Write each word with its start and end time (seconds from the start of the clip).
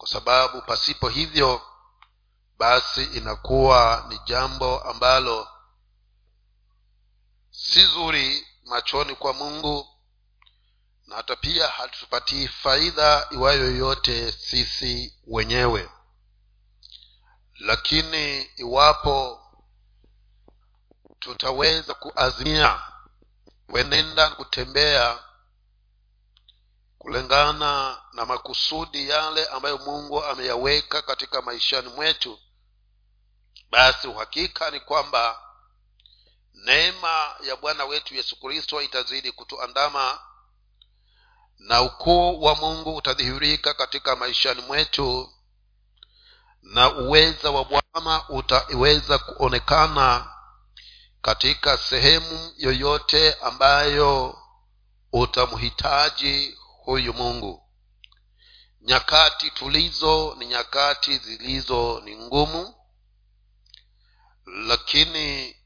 kwa 0.00 0.08
sababu 0.08 0.62
pasipo 0.62 1.08
hivyo 1.08 1.62
basi 2.58 3.04
inakuwa 3.04 4.06
ni 4.08 4.18
jambo 4.18 4.80
ambalo 4.80 5.48
si 7.50 7.86
zuri 7.86 8.46
machoni 8.64 9.14
kwa 9.14 9.32
mungu 9.32 9.88
na 11.06 11.16
hata 11.16 11.36
pia 11.36 11.68
hatupatii 11.68 12.48
faida 12.48 13.26
iwayo 13.30 13.64
yoyote 13.64 14.32
sisi 14.32 15.14
wenyewe. 15.26 15.90
Lakini 17.58 18.42
iwapo 18.42 19.40
tutaweza 21.18 21.94
kuazimia 21.94 22.82
kuenenda 23.66 24.30
kutembea 24.30 25.18
kulingana 27.00 28.02
na 28.12 28.26
makusudi 28.26 29.08
yale 29.08 29.46
ambayo 29.46 29.78
mungu 29.78 30.24
ameyaweka 30.24 31.02
katika 31.02 31.42
maishani 31.42 31.88
mwetu 31.88 32.38
basi 33.70 34.06
uhakika 34.08 34.70
ni 34.70 34.80
kwamba 34.80 35.40
neema 36.54 37.34
ya 37.40 37.56
bwana 37.56 37.84
wetu 37.84 38.14
yesu 38.14 38.40
kristo 38.40 38.82
itazidi 38.82 39.32
kutuandama 39.32 40.18
na 41.58 41.82
ukuu 41.82 42.42
wa 42.42 42.54
mungu 42.54 42.96
utadhihirika 42.96 43.74
katika 43.74 44.16
maishani 44.16 44.62
mwetu 44.62 45.32
na 46.62 46.90
uweza 46.96 47.50
wa 47.50 47.64
bwana 47.64 48.28
utaweza 48.28 49.18
kuonekana 49.18 50.32
katika 51.22 51.78
sehemu 51.78 52.52
yoyote 52.56 53.34
ambayo 53.34 54.38
utamhitaji 55.12 56.59
huyu 56.90 57.14
mungu. 57.14 57.62
Nyakati 58.80 59.50
tulizo 59.50 60.34
ni 60.38 60.46
nyakati 60.46 61.18
zilizo 61.18 62.00
ni 62.04 62.16
ngumu 62.16 62.74
lakini 64.46 65.56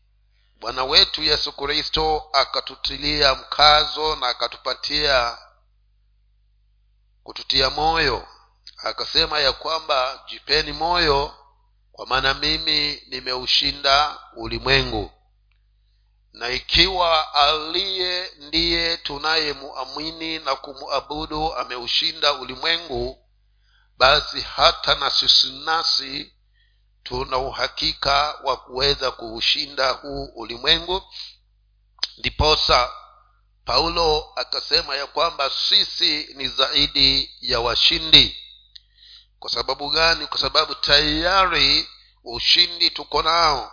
bwana 0.60 0.84
wetu 0.84 1.22
yesu 1.22 1.52
kristo 1.52 2.22
akatutilia 2.32 3.34
mkazo 3.34 4.16
na 4.16 4.28
akatupatia 4.28 5.38
kututia 7.22 7.70
moyo. 7.70 8.28
Akasema 8.76 9.40
ya 9.40 9.52
kwamba 9.52 10.24
jipeni 10.28 10.72
moyo 10.72 11.34
kwa 11.92 12.06
maana 12.06 12.34
mimi 12.34 13.02
nimeushinda 13.08 14.18
ulimwengu 14.36 15.10
na 16.34 16.48
ikiwa 16.50 17.34
aliye 17.34 18.30
ndiye 18.38 18.96
tunayemuamini 18.96 20.38
na 20.38 20.54
kumuabudu 20.56 21.54
ameushinda 21.54 22.32
ulimwengu 22.32 23.18
basi 23.98 24.40
hata 24.40 24.94
na 24.94 25.10
sisi 25.10 25.46
nasi 25.52 26.32
tuna 27.02 27.38
uhakika 27.38 28.38
wa 28.44 28.56
kuweza 28.56 29.10
kuushinda 29.10 29.90
huu 29.90 30.24
ulimwengu. 30.24 31.02
Ndiposa 32.18 32.92
paulo 33.64 34.32
akasema 34.36 34.96
ya 34.96 35.06
kwamba 35.06 35.50
sisi 35.50 36.28
ni 36.34 36.48
zaidi 36.48 37.30
ya 37.40 37.60
washindi. 37.60 38.36
Kwa 39.38 39.50
sababu 39.50 39.90
gani? 39.90 40.26
Kwa 40.26 40.38
sababu 40.38 40.74
tayari 40.74 41.88
ushindi 42.24 42.90
tuko 42.90 43.22
nao. 43.22 43.72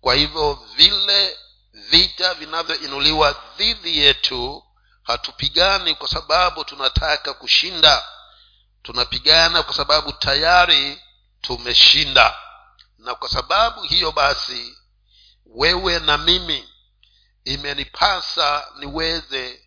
Kwa 0.00 0.14
hivyo 0.14 0.52
vile 0.76 1.38
vita 1.72 2.34
vinavyoinuliwa 2.34 3.36
dhidi 3.58 3.98
yetu 3.98 4.64
hatupigani 5.02 5.94
kwa 5.94 6.08
sababu 6.08 6.64
tunataka 6.64 7.34
kushinda. 7.34 8.08
Tunapigana 8.82 9.62
kwa 9.62 9.74
sababu 9.74 10.12
tayari 10.12 11.02
tumeshinda. 11.40 12.36
Na 12.98 13.14
kwa 13.14 13.28
sababu 13.28 13.82
hiyo 13.82 14.12
basi 14.12 14.76
wewe 15.46 15.98
na 15.98 16.18
mimi 16.18 16.68
imenipasa 17.44 18.68
niweze 18.78 19.62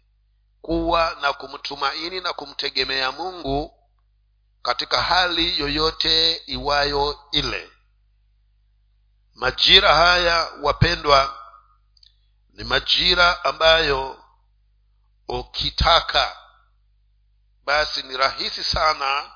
kuwa 0.62 1.18
na 1.22 1.34
kumtumaini 1.34 2.20
na 2.22 2.34
kumtegemea 2.34 3.12
mungu 3.12 3.80
katika 4.62 5.02
hali 5.02 5.60
yoyote 5.60 6.36
iwayo 6.46 7.20
ile. 7.32 7.70
Majira 9.36 9.96
haya 9.96 10.52
wapendwa 10.62 11.43
ni 12.54 12.64
majira 12.64 13.44
ambayo 13.46 14.24
ukitaka 15.28 16.38
basi 17.66 18.04
ni 18.04 18.18
rahisi 18.18 18.64
sana 18.64 19.32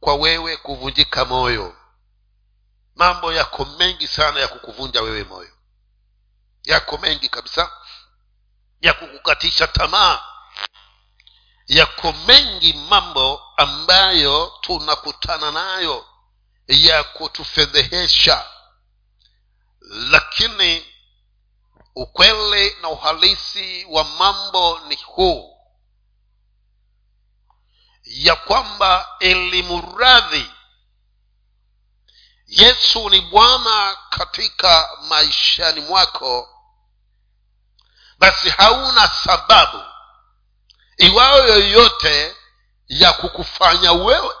kwa 0.00 0.14
wewe 0.14 0.56
kuvunjika 0.56 1.24
moyo. 1.24 1.76
Mambo 2.94 3.32
yako 3.32 3.64
mengi 3.64 4.08
sana 4.08 4.40
ya 4.40 4.48
kukuvunja 4.48 5.02
wewe 5.02 5.24
moyo. 5.24 5.52
Yako 6.64 6.98
mengi 6.98 7.28
kabisa. 7.28 7.72
Ya 8.80 8.92
kukukatisha 8.92 9.66
tamaa. 9.66 10.22
Yako 11.66 12.12
mengi 12.12 12.72
mambo 12.72 13.42
ambayo 13.56 14.52
tunakutana 14.60 15.50
nayo 15.50 16.06
ya 16.66 17.04
kutufedhehesha. 17.04 18.46
Lakini 19.80 20.86
ukweli 21.98 22.76
na 22.82 22.88
uhalisi 22.88 23.84
wa 23.90 24.04
mambo 24.04 24.80
ni 24.88 24.96
huu. 24.96 25.56
Ya 28.04 28.36
kwamba 28.36 29.08
ilimuradhi 29.20 30.50
yesu 32.46 33.10
ni 33.10 33.20
bwana 33.20 33.96
katika 34.10 34.90
maishani 35.08 35.80
mwako 35.80 36.48
basi 38.18 38.50
hauna 38.50 39.08
sababu 39.08 39.82
iwayo 40.96 41.48
yoyote 41.48 42.36
ya 42.88 43.12
kukufanya 43.12 43.92
wewe 43.92 44.34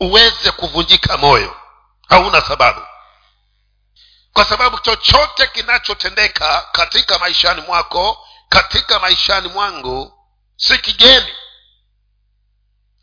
uweze 0.00 0.50
kuvunjika 0.50 1.16
moyo. 1.16 1.56
Hauna 2.08 2.40
sababu 2.40 2.80
kwa 4.34 4.44
sababu 4.44 4.78
chochote 4.78 5.46
kinachotendeka 5.46 6.68
katika 6.72 7.18
maishani 7.18 7.60
mwako 7.60 8.26
katika 8.48 8.98
maishani 8.98 9.48
mwangu 9.48 10.12
si 10.56 10.78
kigeni. 10.78 11.32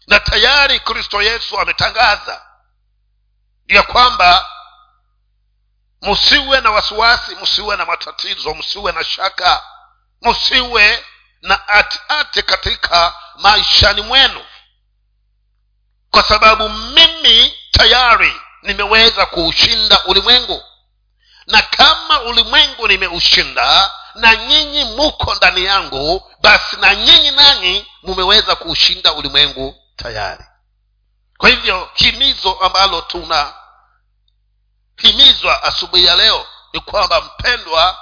Na 0.07 0.19
tayari 0.19 0.79
kristo 0.79 1.21
yesu 1.21 1.59
ametangaza 1.59 2.45
ya 3.67 3.83
kwamba 3.83 4.49
msiwe 6.01 6.61
na 6.61 6.71
wasiwasi 6.71 7.35
msiwe 7.35 7.77
na 7.77 7.85
matatizo 7.85 8.53
msiwe 8.53 8.91
na 8.91 9.03
shaka 9.03 9.63
msiwe 10.21 11.05
na 11.41 11.67
atiati 11.67 12.43
katika 12.43 13.13
maishani 13.35 14.01
mwenu. 14.01 14.45
Kwa 16.11 16.23
sababu 16.23 16.69
mimi 16.69 17.57
tayari 17.71 18.41
nimeweza 18.61 19.25
kuushinda 19.25 20.03
ulimwengu 20.03 20.63
na 21.47 21.61
kama 21.61 22.21
ulimwengu 22.21 22.87
nimeushinda 22.87 23.91
na 24.15 24.35
nyinyi 24.35 24.83
muko 24.83 25.35
ndani 25.35 25.65
yangu 25.65 26.31
basi 26.41 26.75
na 26.75 26.95
nyinyi 26.95 27.31
nanyi 27.31 27.85
mumeweza 28.03 28.55
kuushinda 28.55 29.13
ulimwengu 29.13 29.75
tayari. 29.95 30.43
Kwa 31.37 31.49
hivyo 31.49 31.89
himizo 31.93 32.53
ambalo 32.53 33.01
tunahimizwa 33.01 35.63
asubuhi 35.63 36.05
ya 36.05 36.15
leo 36.15 36.47
ni 36.73 36.79
kwamba 36.79 37.21
mpendwa 37.21 37.97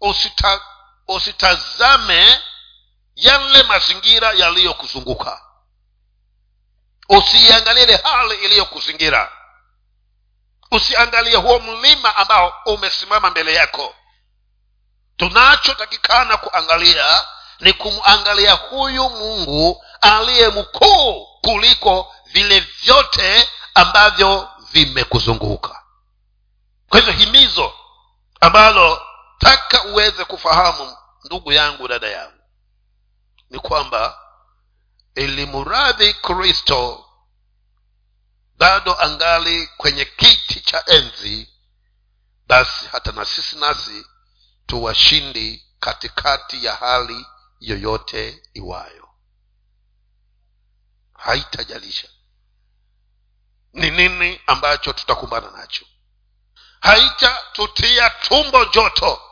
usita, 0.00 0.60
usitazame 1.08 2.40
yale 3.16 3.62
mazingira 3.62 4.32
yaliyokuzunguka. 4.32 5.40
Usiiangalie 7.08 7.82
ile 7.82 7.96
hali 7.96 8.34
iliyokuzingira 8.34 9.32
usiangalie 10.70 11.36
huo 11.36 11.58
mlima 11.58 12.16
ambao 12.16 12.54
umesimama 12.66 13.30
mbele 13.30 13.54
yako. 13.54 13.94
Tunachotakikana 15.16 16.36
kuangalia 16.36 17.24
ni 17.60 17.72
kumwangalia 17.72 18.52
huyu 18.52 19.10
mungu 19.10 19.84
aliye 20.00 20.48
mkuu 20.48 21.26
kuliko 21.42 22.14
vile 22.26 22.60
vyote 22.60 23.48
ambavyo 23.74 24.48
vimekuzunguka. 24.72 25.82
Kwa 26.88 27.00
hivyo 27.00 27.12
himizo 27.14 27.72
ambalo 28.40 29.02
taka 29.38 29.84
uweze 29.84 30.24
kufahamu 30.24 30.96
ndugu 31.24 31.52
yangu 31.52 31.88
dada 31.88 32.08
yangu 32.08 32.40
ni 33.50 33.58
kwamba 33.58 34.18
ilimuradhi 35.14 36.14
kristo 36.14 37.04
bado 38.58 38.96
angali 39.00 39.66
kwenye 39.76 40.04
kiti 40.04 40.39
cha 40.60 40.84
enzi 40.86 41.48
basi 42.46 42.86
hata 42.92 43.12
na 43.12 43.24
sisi 43.24 43.56
nasi 43.56 44.06
tuwashindi 44.66 45.66
katikati 45.80 46.64
ya 46.64 46.74
hali 46.74 47.26
yoyote 47.60 48.42
iwayo. 48.54 49.08
Haitajalisha. 51.14 52.08
Ni 53.72 53.90
nini 53.90 54.40
ambacho 54.46 54.92
tutakumbana 54.92 55.50
nacho? 55.50 55.86
Haitatutia 56.80 58.10
tumbo 58.10 58.64
joto. 58.64 59.22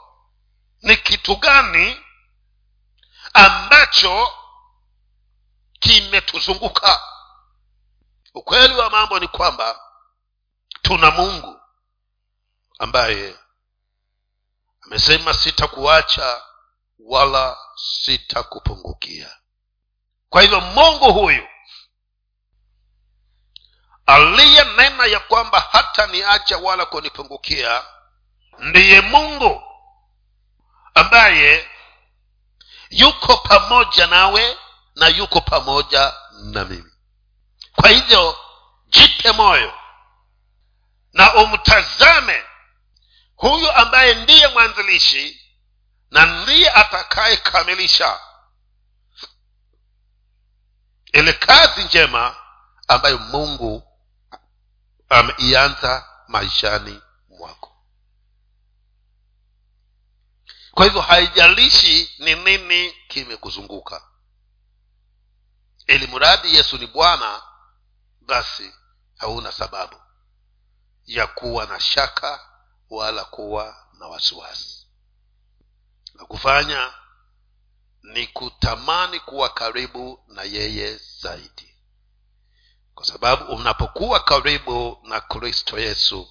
Ni 0.83 0.97
kitu 0.97 1.37
gani 1.37 2.01
ambacho 3.33 4.29
kimetuzunguka? 5.81 7.01
Ukweli 8.35 8.75
wa 8.75 8.91
mambo 8.91 9.19
ni 9.19 9.29
kwamba 9.29 9.81
tuna 10.89 11.11
mungu 11.11 11.61
ambaye 12.79 13.37
amesema 14.81 15.35
sitakuacha 15.35 16.43
wala 16.99 17.57
sitakupungukia. 17.77 19.37
Kwa 20.29 20.43
hivyo 20.43 20.61
mungu 20.61 21.13
huyu 21.13 21.47
aliyenena 24.07 25.07
ya 25.07 25.21
kwamba 25.21 25.61
hata 25.73 26.07
niacha 26.07 26.59
wala 26.59 26.87
kunipungukia 26.87 27.85
ndiye 28.59 29.01
mungu 29.01 29.63
ambaye 30.95 31.71
yuko 32.91 33.37
pamoja 33.37 34.07
nawe 34.07 34.59
na 34.95 35.09
yuko 35.09 35.41
pamoja 35.41 36.13
na 36.43 36.65
mimi. 36.65 36.93
Kwa 37.73 37.89
hivyo 37.91 38.37
jipe 38.87 39.33
moyo 39.33 39.75
na 41.19 41.35
umtazame 41.35 42.45
huyu 43.37 43.73
ambaye 43.73 44.15
ndiye 44.15 44.49
mwanzilishi 44.49 45.41
na 46.11 46.27
ndiye 46.27 46.71
atakayekamilisha. 46.71 48.21
Ile 51.13 51.33
kazi 51.33 51.85
njema 51.85 52.37
ambayo 52.89 53.19
mungu 53.19 53.83
ameianza 55.09 56.09
maishani 56.29 57.03
mwako. 57.29 57.77
Kwa 60.71 60.85
hivyo 60.85 61.01
haijalishi 61.01 62.15
ni 62.19 62.35
nini 62.35 62.93
kimekuzunguka. 63.09 64.03
Ili 65.87 66.07
mradi 66.07 66.57
yesu 66.57 66.79
ni 66.79 66.87
bwana 66.87 67.43
basi 68.21 68.75
hauna 69.17 69.53
sababu 69.53 69.97
ya 71.09 71.27
kuwa 71.27 71.67
na 71.67 71.81
shaka 71.81 72.41
wala 72.91 73.25
kuwa 73.25 73.87
na 73.99 74.07
wasiwasi. 74.07 74.87
Na 76.15 76.25
kufanya 76.25 76.95
ni 78.03 78.27
kutamani 78.27 79.21
kuwa 79.21 79.49
karibu 79.49 80.25
na 80.29 80.43
yeye 80.43 80.97
zaidi. 81.21 81.75
Kwa 82.95 83.07
sababu 83.07 83.53
unapokuwa 83.55 84.21
karibu 84.21 84.99
na 85.03 85.21
kristo 85.21 85.79
yesu 85.79 86.29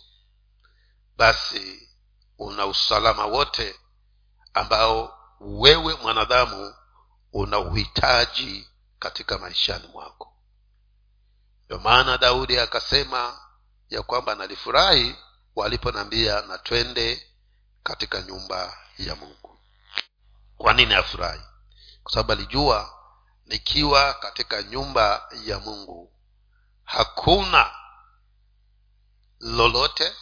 basi 1.17 1.89
una 2.37 2.65
usalama 2.65 3.25
wote 3.25 3.79
ambao 4.53 5.19
wewe 5.39 5.95
mwanadamu 5.95 6.75
una 7.33 7.59
uhitaji 7.59 8.69
katika 8.99 9.37
maishani 9.37 9.87
mwako. 9.87 10.33
Ndio 11.65 11.79
maana 11.79 12.17
daudi 12.17 12.59
akasema 12.59 13.46
ya 13.89 14.01
kwamba 14.03 14.35
nalifurahi 14.35 15.15
waliponambia 15.55 16.41
na 16.41 16.57
twende 16.57 17.27
katika 17.83 18.21
nyumba 18.21 18.77
ya 18.97 19.15
mungu. 19.15 19.59
Kwa 20.57 20.73
nini 20.73 20.93
afurahi? 20.93 21.41
Kwa 22.03 22.11
sababu 22.11 22.31
alijua 22.31 22.93
nikiwa 23.45 24.13
katika 24.13 24.63
nyumba 24.63 25.29
ya 25.45 25.59
mungu 25.59 26.13
hakuna 26.83 27.71
lolote 29.39 30.13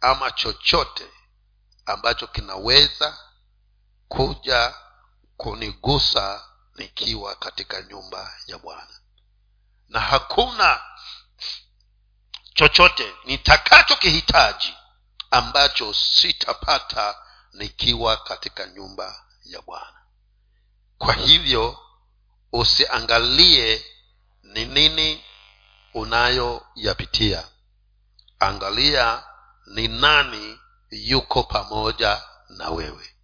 ama 0.00 0.30
chochote 0.30 1.10
ambacho 1.86 2.26
kinaweza 2.26 3.18
kuja 4.08 4.74
kunigusa 5.36 6.44
nikiwa 6.74 7.34
katika 7.34 7.82
nyumba 7.82 8.34
ya 8.46 8.58
bwana. 8.58 9.00
Na 9.88 10.00
hakuna 10.00 10.80
chochote 12.58 13.14
nitakachokihitaji 13.24 14.74
ambacho 15.30 15.94
sitapata 15.94 17.16
nikiwa 17.52 18.16
katika 18.16 18.66
nyumba 18.66 19.24
ya 19.44 19.62
bwana. 19.62 20.02
Kwa 20.98 21.14
hivyo 21.14 21.78
usiangalie 22.52 23.84
ni 24.42 24.64
nini 24.64 25.24
unayoyapitia. 25.94 27.48
Angalia 28.38 29.24
ni 29.66 29.88
nani 29.88 30.58
yuko 30.90 31.42
pamoja 31.42 32.22
na 32.48 32.70
wewe. 32.70 33.14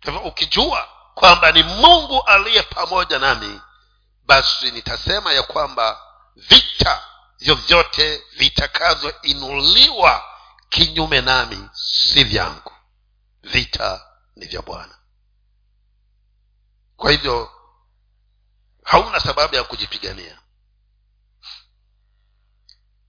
Hivyo 0.00 0.20
ukijua 0.20 0.88
kwamba 1.14 1.52
ni 1.52 1.62
mungu 1.62 2.22
aliye 2.22 2.62
pamoja 2.62 3.18
nami 3.18 3.60
basi 4.26 4.70
nitasema 4.70 5.32
ya 5.32 5.42
kwamba 5.42 6.09
vita. 6.36 7.04
Vyovyote 7.38 8.22
vitakazoinuliwa 8.36 10.24
kinyume 10.68 11.20
nami 11.20 11.68
si 11.72 12.24
vyangu. 12.24 12.72
Vita 13.42 14.06
ni 14.36 14.46
vya 14.46 14.62
bwana. 14.62 14.98
Kwa 16.96 17.10
hivyo 17.10 17.50
hauna 18.84 19.20
sababu 19.20 19.54
ya 19.54 19.64
kujipigania. 19.64 20.38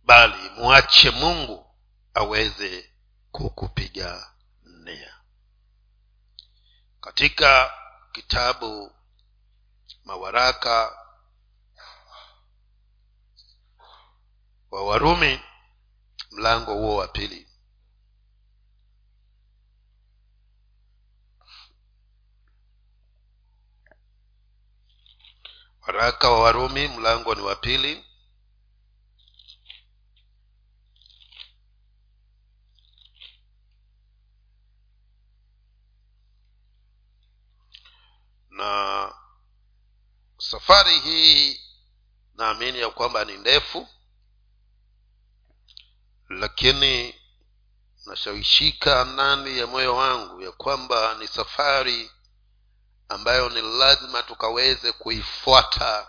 Bali 0.04 0.50
mwache 0.50 1.10
mungu 1.12 1.76
aweze 2.14 2.92
kukupigania. 3.32 5.16
Katika 7.02 7.72
kitabu 8.12 8.96
mawaraka 10.04 10.98
wa 14.72 14.84
warumi 14.88 15.40
mlango 16.32 16.74
huo 16.74 16.96
wa 16.96 17.08
pili. 17.08 17.48
Waraka 25.82 26.30
wa 26.30 26.40
warumi 26.44 26.88
mlango 26.88 27.36
ni 27.36 27.42
wa 27.42 27.56
pili. 27.56 28.06
Na 38.50 39.14
safari 40.38 41.00
hii 41.00 41.60
naamini 42.36 42.80
ya 42.80 42.90
kwamba 42.90 43.26
ni 43.26 43.38
ndefu 43.38 43.88
lakini 46.40 47.16
nashawishika 48.06 49.06
ndani 49.06 49.58
ya 49.60 49.68
moyo 49.68 49.96
wangu 49.96 50.42
ya 50.42 50.52
kwamba 50.52 51.14
ni 51.16 51.28
safari 51.28 52.12
ambayo 53.10 53.50
ni 53.50 53.62
lazima 53.62 54.24
tukaweze 54.24 54.92
kuifuata 54.92 56.08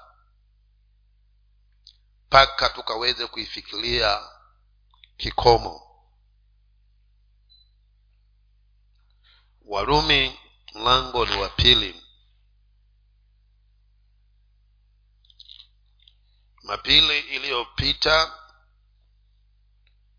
mpaka 2.26 2.68
tukaweze 2.70 3.26
kuifikiria 3.26 4.28
kikomo. 5.16 5.88
Warumi 9.64 10.38
mlango 10.74 11.26
ni 11.26 11.36
wa 11.36 11.48
pili. 11.48 12.02
Mapili 16.62 17.18
iliyopita 17.20 18.41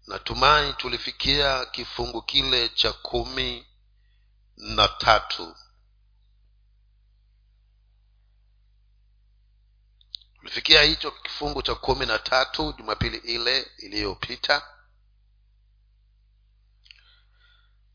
natumai 0.08 0.74
tulifikia 0.74 1.66
kifungu 1.66 2.22
kile 2.22 2.70
cha 2.70 2.94
kumi 2.94 3.68
na 4.58 4.88
tatu. 4.88 5.56
Tulifikia 10.40 10.82
hicho 10.82 11.12
kifungu 11.12 11.62
cha 11.62 11.76
kumi 11.76 12.06
na 12.06 12.20
tatu 12.20 12.74
jumapili 12.74 13.18
ile 13.18 13.62
iliyopita. 13.78 14.68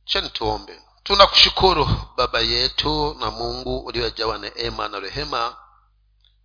Cheni 0.05 0.31
tuombe. 0.31 0.83
Tunakushukuru 1.03 1.87
baba 2.17 2.41
yetu 2.41 3.15
na 3.21 3.31
mungu 3.31 3.79
uliojawa 3.79 4.39
neema 4.39 4.89
na 4.89 5.01
rehema 5.01 5.57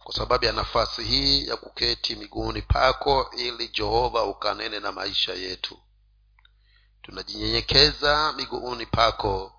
kwa 0.04 0.14
sababu 0.16 0.46
ya 0.46 0.52
nafasi 0.54 1.04
hii 1.04 1.48
ya 1.48 1.58
kuketi 1.58 2.16
miguuni 2.16 2.62
pako 2.62 3.30
ili 3.38 3.68
jehova 3.68 4.24
ukanene 4.24 4.80
na 4.80 4.92
maisha 4.92 5.34
yetu. 5.34 5.80
Tunajinyenyekeza 7.02 8.34
miguuni 8.34 8.86
pako. 8.86 9.54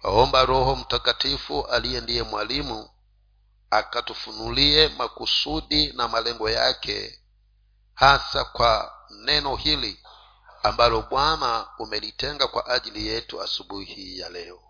Twaomba 0.00 0.44
roho 0.44 0.76
mtakatifu 0.76 1.66
aliye 1.66 2.00
ndiye 2.00 2.22
mwalimu 2.22 2.90
akatufunulie 3.70 4.88
makusudi 4.88 5.92
na 5.92 6.08
malengo 6.08 6.50
yake 6.50 7.18
hasa 7.94 8.44
kwa 8.44 8.92
neno 9.10 9.56
hili 9.56 10.00
ambalo 10.62 11.02
bwana 11.02 11.66
umelitenga 11.78 12.46
kwa 12.48 12.66
ajili 12.66 13.06
yetu 13.06 13.42
asubuhi 13.42 14.18
ya 14.18 14.28
leo. 14.28 14.60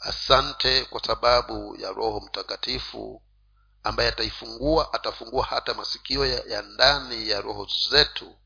Asante 0.00 0.84
kwa 0.84 1.00
sababu 1.04 1.76
ya 1.80 1.92
roho 1.92 2.20
mtakatifu 2.20 3.22
ambaye 3.82 4.08
ataifungua 4.08 4.92
atafungua 4.92 5.44
hata 5.44 5.74
masikio 5.74 6.26
ya, 6.26 6.42
ya 6.48 6.62
ndani 6.62 7.28
ya 7.30 7.40
roho 7.40 7.68
zetu 7.90 8.36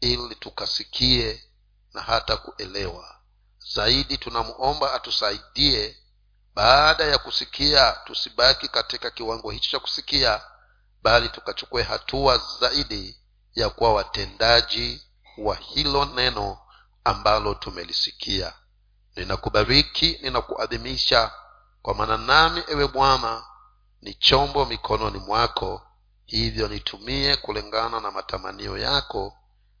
ili 0.00 0.34
tukasikie 0.34 1.44
na 1.94 2.00
hata 2.02 2.36
kuelewa. 2.36 3.16
Zaidi 3.74 4.18
tunamwomba 4.18 4.94
atusaidie. 4.94 5.96
Baada 6.54 7.04
ya 7.04 7.18
kusikia 7.18 7.92
tusibaki 8.04 8.68
katika 8.68 9.10
kiwango 9.10 9.50
hicho 9.50 9.70
cha 9.70 9.78
kusikia 9.78 10.40
bali 11.02 11.28
tukachukue 11.28 11.82
hatua 11.82 12.42
zaidi 12.60 13.20
ya 13.54 13.70
kuwa 13.70 13.94
watendaji 13.94 15.02
wa 15.38 15.56
hilo 15.56 16.04
neno 16.04 16.58
ambalo 17.04 17.54
tumelisikia. 17.54 18.52
Ninakubariki 19.16 20.18
ninakuadhimisha 20.22 21.32
kwa 21.82 21.94
maana 21.94 22.16
nami 22.16 22.62
ewe 22.68 22.88
bwana 22.88 23.44
ni 24.04 24.14
chombo 24.14 24.64
mikononi 24.64 25.18
mwako 25.18 25.82
hivyo 26.26 26.68
nitumie 26.68 27.36
kulingana 27.36 28.00
na 28.00 28.10
matamanio 28.10 28.78
yako 28.78 29.38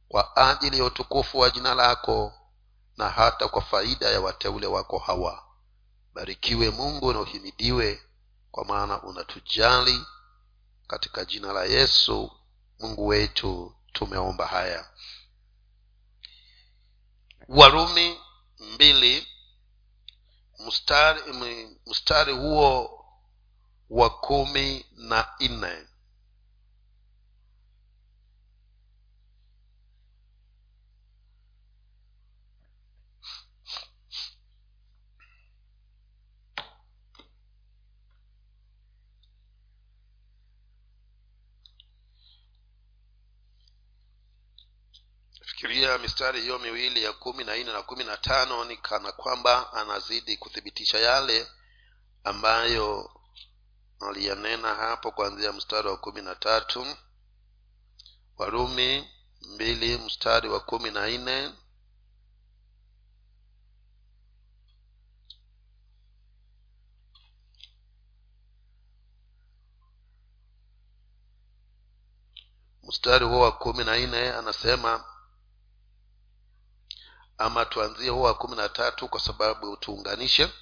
kwa 0.08 0.36
ajili 0.36 0.78
ya 0.78 0.84
utukufu 0.84 1.38
wa 1.38 1.50
jina 1.50 1.74
lako 1.74 2.32
na 2.96 3.08
hata 3.10 3.48
kwa 3.48 3.62
faida 3.62 4.08
ya 4.10 4.20
wateule 4.20 4.66
wako 4.66 4.98
hawa. 4.98 5.44
Barikiwe 6.14 6.70
mungu 6.70 7.12
na 7.12 7.20
uhimidiwe 7.20 8.02
kwa 8.50 8.64
maana 8.64 9.02
unatujali. 9.02 10.04
Katika 10.86 11.24
jina 11.24 11.52
la 11.52 11.64
yesu 11.64 12.30
mungu 12.80 13.06
wetu 13.06 13.74
tumeomba 13.92 14.46
haya. 14.46 14.90
Warumi 17.48 18.20
mbili 18.58 19.26
mstari, 20.66 21.20
mstari 21.86 22.32
huo 22.32 23.03
wa 23.98 24.08
kumi 24.10 24.66
na 25.10 25.20
nne. 25.40 25.74
Fikiria 45.42 45.98
mistari 45.98 46.40
hiyo 46.40 46.58
miwili 46.58 47.04
ya 47.04 47.12
kumi 47.12 47.44
na 47.44 47.56
nne 47.56 47.72
na 47.72 47.82
kumi 47.82 48.04
na 48.04 48.16
tano 48.16 48.64
ni 48.64 48.76
kana 48.76 49.12
kwamba 49.12 49.72
anazidi 49.72 50.36
kuthibitisha 50.36 50.98
yale 50.98 51.46
ambayo 52.24 53.10
aliyanena 54.08 54.74
hapo 54.74 55.10
kuanzia 55.10 55.52
mstari 55.52 55.88
wa 55.88 55.96
kumi 55.96 56.22
na 56.22 56.34
tatu. 56.34 56.86
Warumi 58.36 59.08
mbili 59.40 59.98
mstari 59.98 60.48
wa 60.48 60.60
kumi 60.60 60.90
na 60.90 61.08
nne. 61.08 61.52
Mstari 72.82 73.24
huo 73.24 73.40
wa 73.40 73.52
kumi 73.52 73.84
na 73.84 73.98
nne 73.98 74.32
anasema 74.32 75.04
ama 77.38 77.64
tuanzie 77.64 78.10
huo 78.10 78.22
wa 78.22 78.34
kumi 78.34 78.56
na 78.56 78.68
tatu 78.68 79.08
kwa 79.08 79.20
sababu 79.20 79.76
tuunganishe 79.76 80.52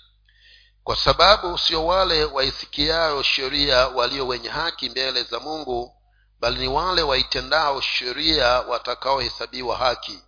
kwa 0.85 0.97
sababu 0.97 1.59
sio 1.59 1.87
wale 1.87 2.25
waisikiao 2.25 3.23
sheria 3.23 3.89
walio 3.89 4.27
wenye 4.27 4.49
haki 4.49 4.91
mbele 4.91 5.23
za 5.23 5.41
mungu 5.41 5.97
bali 6.41 6.61
ni 6.61 6.69
wale 6.69 7.03
waitendao 7.03 7.81
sheria 7.81 8.47
watakaohesabiwa 8.61 9.77
haki. 9.77 10.23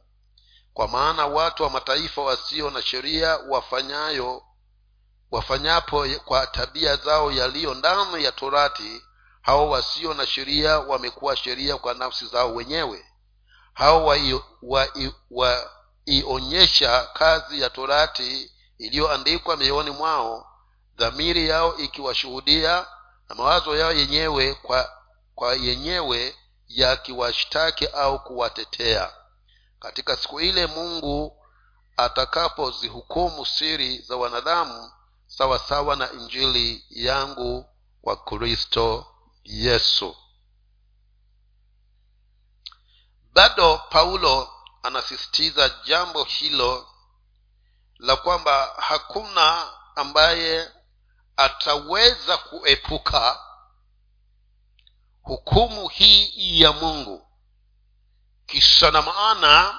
Kwa 0.74 0.88
maana 0.88 1.26
watu 1.26 1.62
wa 1.62 1.70
mataifa 1.70 2.22
wasio 2.22 2.70
na 2.70 2.82
sheria 2.82 3.36
wafanyayo 3.48 4.42
wafanyapo 5.30 6.06
kwa 6.24 6.46
tabia 6.46 6.96
zao 6.96 7.32
yaliyo 7.32 7.74
ndani 7.74 8.24
ya 8.24 8.32
torati 8.32 9.02
hao 9.42 9.70
wasio 9.70 10.14
na 10.14 10.26
sheria 10.26 10.78
wamekuwa 10.78 11.36
sheria 11.36 11.76
kwa 11.76 11.94
nafsi 11.94 12.26
zao 12.26 12.54
wenyewe. 12.54 13.04
Hao 13.74 14.06
waionyesha 14.06 16.90
wa, 16.90 16.98
wa, 16.98 17.06
kazi 17.06 17.60
ya 17.60 17.70
torati 17.70 18.53
iliyoandikwa 18.78 19.56
mioyoni 19.56 19.90
mwao 19.90 20.50
dhamiri 20.96 21.48
yao 21.48 21.76
ikiwashuhudia 21.76 22.86
na 23.28 23.34
mawazo 23.34 23.76
yao 23.76 23.92
yenyewe 23.92 24.54
kwa, 24.54 24.92
kwa 25.34 25.54
yenyewe 25.54 26.36
yakiwashtaki 26.68 27.86
au 27.86 28.24
kuwatetea. 28.24 29.12
Katika 29.80 30.16
siku 30.16 30.40
ile 30.40 30.66
mungu 30.66 31.44
atakapozihukumu 31.96 33.46
siri 33.46 33.98
za 33.98 34.16
wanadamu 34.16 34.92
sawasawa 35.26 35.96
na 35.96 36.12
injili 36.12 36.84
yangu 36.90 37.66
kwa 38.02 38.16
kristo 38.16 39.06
yesu. 39.44 40.16
Bado 43.32 43.78
paulo 43.90 44.48
anasisitiza 44.82 45.68
jambo 45.84 46.24
hilo 46.24 46.88
la 47.98 48.16
kwamba 48.16 48.74
hakuna 48.78 49.70
ambaye 49.94 50.70
ataweza 51.36 52.36
kuepuka 52.38 53.40
hukumu 55.22 55.88
hii 55.88 56.60
ya 56.60 56.72
mungu. 56.72 57.28
Kisa 58.46 58.90
na 58.90 59.02
maana 59.02 59.78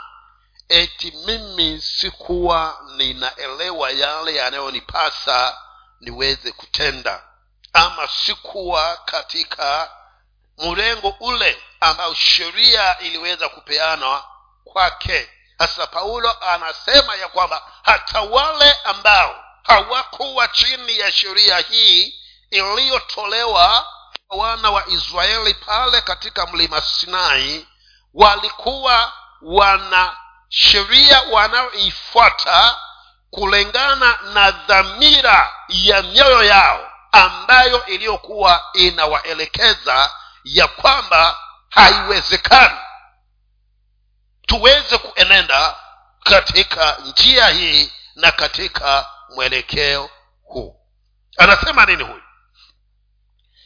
eti 0.69 1.11
mimi 1.11 1.81
sikuwa 1.81 2.81
ninaelewa 2.95 3.91
yale 3.91 4.35
yanayonipasa 4.35 5.57
niweze 5.99 6.51
kutenda 6.51 7.23
ama 7.73 8.07
sikuwa 8.07 8.97
katika 8.97 9.91
mrengo 10.57 11.15
ule 11.19 11.63
ambao 11.79 12.13
sheria 12.13 12.99
iliweza 12.99 13.49
kupeanwa 13.49 14.25
kwake 14.63 15.29
sasa 15.59 15.87
paulo 15.87 16.35
anasema 16.41 17.15
ya 17.15 17.27
kwamba 17.27 17.61
hata 17.83 18.21
wale 18.21 18.75
ambao 18.83 19.43
hawakuwa 19.63 20.47
chini 20.47 20.99
ya 20.99 21.11
sheria 21.11 21.57
hii 21.57 22.13
iliyotolewa 22.49 23.87
wana 24.29 24.71
wa 24.71 24.87
israeli 24.87 25.53
pale 25.53 26.01
katika 26.01 26.45
mlima 26.45 26.81
sinai 26.81 27.67
walikuwa 28.13 29.13
wana 29.41 30.17
sheria 30.49 31.21
wanayoifuata 31.31 32.77
kulingana 33.31 34.19
na 34.33 34.51
dhamira 34.51 35.53
ya 35.67 36.01
mioyo 36.01 36.43
yao 36.43 36.91
ambayo 37.11 37.85
iliyokuwa 37.85 38.63
inawaelekeza 38.73 40.11
ya 40.43 40.67
kwamba 40.67 41.37
haiwezekani 41.69 42.77
tuweze 44.45 44.97
kuenenda 44.97 45.75
katika 46.23 46.95
njia 46.97 47.47
hii 47.47 47.91
na 48.15 48.31
katika 48.31 49.09
mwelekeo 49.35 50.09
huu. 50.43 50.79
Anasema 51.37 51.85
nini 51.85 52.03
huyu? 52.03 52.23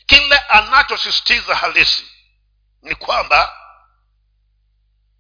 Kile 0.06 0.38
anachosisitiza 0.38 1.56
halisi 1.56 2.08
ni 2.82 2.96
kwamba 2.96 3.56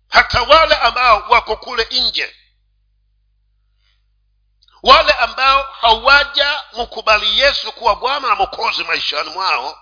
hata 0.09 0.41
wale 0.41 0.75
ambao 0.75 1.19
wako 1.29 1.55
kule 1.55 1.87
nje 1.91 2.35
wale 4.83 5.13
ambao 5.13 5.63
hawaja 5.63 6.63
mkubali 6.77 7.39
yesu 7.39 7.71
kuwa 7.71 7.95
bwana 7.95 8.27
na 8.27 8.35
mokozi 8.35 8.83
maishani 8.83 9.29
mwao 9.29 9.79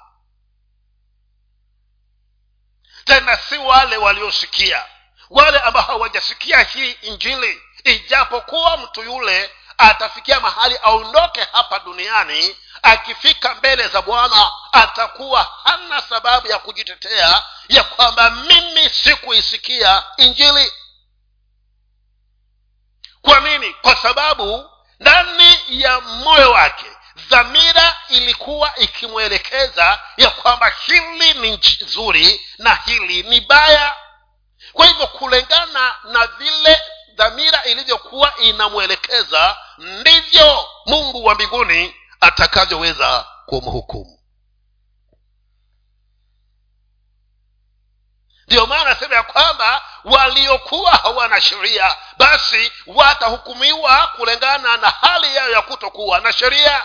tena 3.05 3.37
si 3.37 3.57
wale 3.57 3.97
waliosikia 3.97 4.85
wale 5.29 5.59
ambao 5.59 5.83
hawajasikia 5.83 6.59
hii 6.63 6.91
injili 6.91 7.61
ijapokuwa 7.83 8.77
mtu 8.77 9.03
yule 9.03 9.51
atafikia 9.77 10.39
mahali 10.39 10.77
aondoke 10.83 11.47
hapa 11.51 11.79
duniani 11.79 12.55
akifika 12.81 13.55
mbele 13.55 13.87
za 13.87 14.01
bwana 14.01 14.51
atakuwa 14.71 15.51
hana 15.63 16.01
sababu 16.01 16.47
ya 16.47 16.59
kujitetea 16.59 17.43
ya 17.69 17.83
kwamba 17.83 18.29
mimi 18.29 18.89
sikuisikia 18.89 20.03
injili. 20.17 20.71
Kwa 23.21 23.39
nini? 23.39 23.73
Kwa 23.73 23.95
sababu 23.95 24.69
ndani 24.99 25.59
ya 25.69 26.01
moyo 26.01 26.51
wake 26.51 26.85
dhamira 27.29 27.97
ilikuwa 28.09 28.75
ikimwelekeza 28.77 29.99
ya 30.17 30.29
kwamba 30.29 30.71
hili 30.85 31.33
ni 31.33 31.59
nzuri 31.81 32.47
na 32.57 32.75
hili 32.75 33.23
ni 33.23 33.41
baya 33.41 33.95
kwa 34.77 34.85
hivyo 34.87 35.07
kulingana 35.07 35.95
na 36.03 36.27
vile 36.27 36.81
dhamira 37.15 37.63
ilivyokuwa 37.63 38.37
inamwelekeza 38.37 39.57
ndivyo 39.77 40.65
mungu 40.85 41.25
wa 41.25 41.35
mbinguni 41.35 41.95
atakavyoweza 42.21 43.25
kumhukumu. 43.45 44.19
Ndiyo 48.47 48.65
maana 48.65 48.81
anasema 48.81 49.15
ya 49.15 49.23
kwamba 49.23 49.81
waliokuwa 50.03 50.91
hawana 50.91 51.41
sheria 51.41 51.95
basi 52.17 52.71
watahukumiwa 52.87 54.07
kulingana 54.07 54.77
na 54.77 54.89
hali 54.89 55.35
yao 55.35 55.49
ya 55.49 55.61
kutokuwa 55.61 56.19
na 56.19 56.33
sheria 56.33 56.81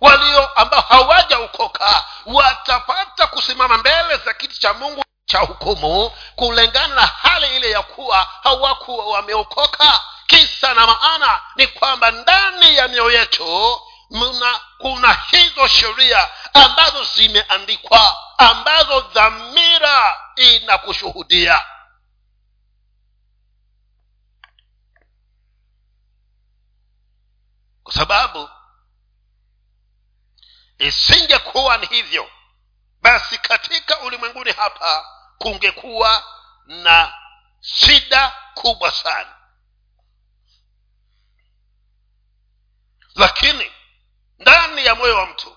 walio 0.00 0.46
ambao 0.46 0.80
hawajaokoka 0.80 2.04
watapata 2.26 3.26
kusimama 3.26 3.78
mbele 3.78 4.16
za 4.16 4.34
kiti 4.34 4.60
cha 4.60 4.74
mungu 4.74 5.04
cha 5.26 5.38
hukumu 5.38 6.10
kulingana 6.36 6.94
na 6.94 7.06
hali 7.06 7.56
ile 7.56 7.70
ya 7.70 7.82
kuwa 7.82 8.28
hawakuwa 8.42 9.06
wameokoka. 9.06 10.02
Kisa 10.26 10.74
na 10.74 10.86
maana 10.86 11.40
ni 11.56 11.66
kwamba 11.66 12.10
ndani 12.10 12.76
ya 12.76 12.88
mioyo 12.88 13.10
yetu 13.18 13.80
mna 14.10 14.60
kuna 14.78 15.12
hizo 15.30 15.66
sheria 15.68 16.28
ambazo 16.54 17.04
zimeandikwa 17.04 18.16
ambazo 18.38 19.00
dhamira 19.00 20.16
inakushuhudia. 20.36 21.62
Kwa 27.82 27.92
sababu 27.94 28.48
isingekuwa 30.78 31.76
ni 31.76 31.86
hivyo 31.86 32.30
basi 33.00 33.38
katika 33.38 34.00
ulimwenguni 34.00 34.52
hapa 34.52 35.06
kungekuwa 35.38 36.24
na 36.66 37.14
shida 37.60 38.32
kubwa 38.54 38.90
sana. 38.90 39.34
Lakini 43.14 43.72
ndani 44.38 44.86
ya 44.86 44.94
moyo 44.94 45.16
wa 45.16 45.26
mtu 45.26 45.56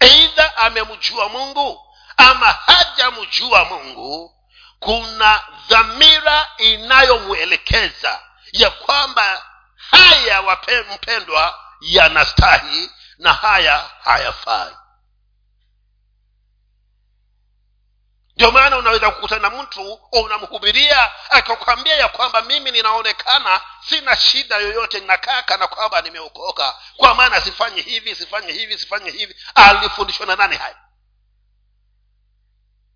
eidha 0.00 0.56
amemjua 0.56 1.28
mungu 1.28 1.94
ama 2.16 2.46
hajamjua 2.46 3.64
mungu 3.64 4.34
kuna 4.78 5.42
dhamira 5.68 6.46
inayomwelekeza 6.58 8.22
ya 8.52 8.70
kwamba 8.70 9.46
haya 9.76 10.40
wape- 10.40 10.94
mpendwa 10.94 11.64
yanastahi 11.80 12.90
na 13.18 13.32
haya 13.32 13.90
hayafai. 14.04 14.76
Ndio 18.36 18.50
maana 18.50 18.78
unaweza 18.78 19.10
kukutana 19.10 19.50
na 19.50 19.62
mtu 19.62 19.92
unamhubiria 20.12 21.10
akakwambia 21.30 21.96
ya 21.96 22.08
kwamba 22.08 22.42
mimi 22.42 22.70
ninaonekana 22.70 23.60
sina 23.88 24.16
shida 24.16 24.56
yoyote 24.56 25.00
ninakaa 25.00 25.42
kana 25.42 25.66
kwamba 25.66 26.00
nimeokoka. 26.02 26.74
Kwa 26.96 27.14
maana 27.14 27.40
sifanye 27.40 27.80
hivi 27.82 28.14
sifanye 28.14 28.52
hivi 28.52 28.78
sifanye 28.78 29.10
hivi. 29.10 29.36
Alifundishwa 29.54 30.26
na 30.26 30.36
nani 30.36 30.56
haya? 30.56 30.76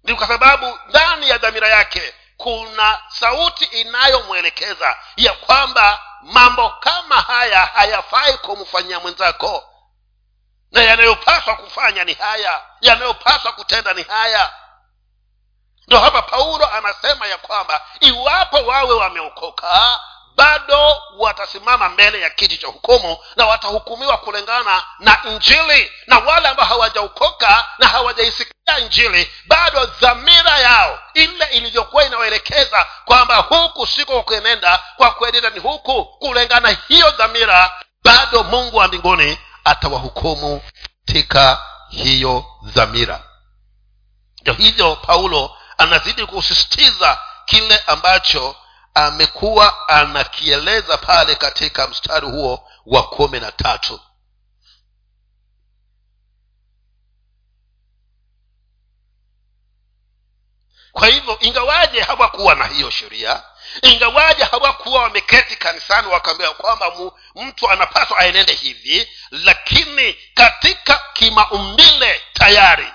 Ni 0.05 0.15
kwa 0.15 0.27
sababu 0.27 0.79
ndani 0.89 1.29
ya 1.29 1.39
dhamira 1.39 1.69
yake 1.69 2.15
kuna 2.37 3.03
sauti 3.09 3.65
inayomwelekeza 3.65 4.99
ya 5.17 5.33
kwamba 5.33 6.03
mambo 6.23 6.71
kama 6.71 7.21
haya 7.21 7.67
hayafai 7.67 8.39
kumfanyia 8.39 9.01
mwenzako 9.01 9.72
na 10.73 10.83
yanayopaswa 10.83 11.57
kufanya 11.57 12.05
ni 12.05 12.15
haya 12.15 12.61
yanayopaswa 12.81 13.53
kutenda 13.53 13.95
ni 13.95 14.03
haya. 14.03 14.51
Ndo 15.89 15.99
hapa 16.01 16.23
paulo 16.23 16.71
anasema 16.73 17.27
ya 17.27 17.37
kwamba 17.39 17.81
iwapo 18.01 18.57
wawe 18.57 18.95
wameokoka 18.95 20.01
bado 20.37 21.03
watasimama 21.19 21.89
mbele 21.89 22.21
ya 22.21 22.31
kiti 22.31 22.57
cha 22.57 22.67
hukumu 22.67 23.19
na 23.37 23.47
watahukumiwa 23.47 24.17
kulingana 24.17 24.83
na 24.99 25.21
injili. 25.25 25.93
Na 26.07 26.19
wale 26.19 26.49
ambao 26.49 26.67
hawajaokoka 26.67 27.69
na 27.79 27.89
hawajaisikia 27.89 28.79
injili 28.79 29.33
bado 29.47 29.87
dhamira 29.87 30.59
yao 30.59 31.01
ile 31.15 31.45
ilivyokuwa 31.47 32.05
inawaelekeza 32.05 32.87
kwamba 33.05 33.37
huku 33.37 33.87
siko 33.87 34.23
kuenenda 34.23 34.83
kwa 34.97 35.11
kuenenda 35.11 35.51
ni 35.51 35.59
huku 35.61 36.05
kulingana 36.05 36.77
hiyo 36.89 37.11
dhamira 37.11 37.73
bado 38.05 38.43
mungu 38.43 38.77
wa 38.77 38.89
mbinguni 38.89 39.39
atawahukumu 39.65 40.63
katika 41.07 41.63
hiyo 41.89 42.45
dhamira. 42.63 43.25
Ndio 44.41 44.55
hivyo 44.55 44.97
paulo 44.97 45.57
anazidi 45.79 46.27
kusisitiza 46.27 47.19
kile 47.47 47.79
ambacho 47.79 48.57
amekuwa 48.95 49.89
anakieleza 49.89 50.99
pale 50.99 51.35
katika 51.35 51.89
mstari 51.89 52.27
huo 52.27 52.69
wa 52.87 53.03
kumi 53.09 53.41
na 53.41 53.53
tatu. 53.53 54.01
Kwa 60.93 61.09
hivyo 61.09 61.39
ingawaje 61.41 62.01
hawakuwa 62.03 62.55
na 62.55 62.67
hiyo 62.67 62.91
sheria 62.91 63.43
ingawaje 63.83 64.45
hawakuwa 64.45 65.03
wameketi 65.03 65.57
kanisani 65.57 66.09
wakaambia 66.09 66.51
kwamba 66.51 66.93
mtu 67.35 67.71
anapaswa 67.71 68.19
aenende 68.19 68.53
hivi 68.53 69.09
lakini 69.31 70.15
katika 70.35 71.03
kimaumbile 71.13 72.23
tayari 72.33 72.89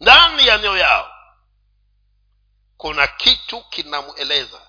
ndani 0.00 0.46
ya 0.46 0.58
mioyo 0.58 0.78
yao 0.78 1.12
kuna 2.76 3.06
kitu 3.06 3.64
kinamweleza 3.64 4.60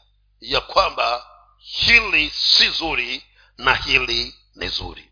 ya 0.42 0.62
kwamba 0.62 1.28
hili 1.58 2.30
si 2.30 2.70
zuri 2.70 3.26
na 3.58 3.76
hili 3.76 4.36
ni 4.56 4.68
zuri. 4.68 5.12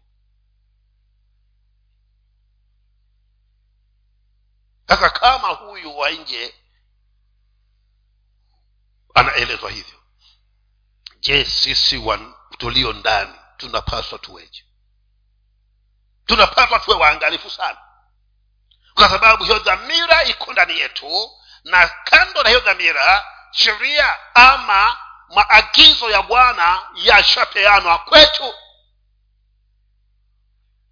Sasa 4.87 5.09
kama 5.09 5.47
huyu 5.47 5.97
wa 5.97 6.11
nje 6.11 6.53
anaelezwa 9.13 9.71
hivyo 9.71 9.94
je 11.25 11.45
sisi 11.45 12.01
tulio 12.57 12.93
ndani 12.93 13.33
tunapaswa 13.57 14.19
tuweje? 14.19 14.65
Tunapaswa 16.25 16.79
tuwe 16.79 16.97
waangalifu 16.97 17.49
sana. 17.49 17.77
Kwa 18.93 19.09
sababu 19.09 19.43
hiyo 19.43 19.59
dhamira 19.59 20.23
iko 20.23 20.53
ndani 20.53 20.79
yetu 20.79 21.31
na 21.63 21.87
kando 21.87 22.43
na 22.43 22.49
hiyo 22.49 22.59
dhamira 22.61 23.25
sheria 23.51 24.35
ama 24.35 24.97
maagizo 25.29 26.09
ya 26.09 26.21
bwana 26.21 26.89
yashapeanwa 26.95 27.97
kwetu. 27.97 28.53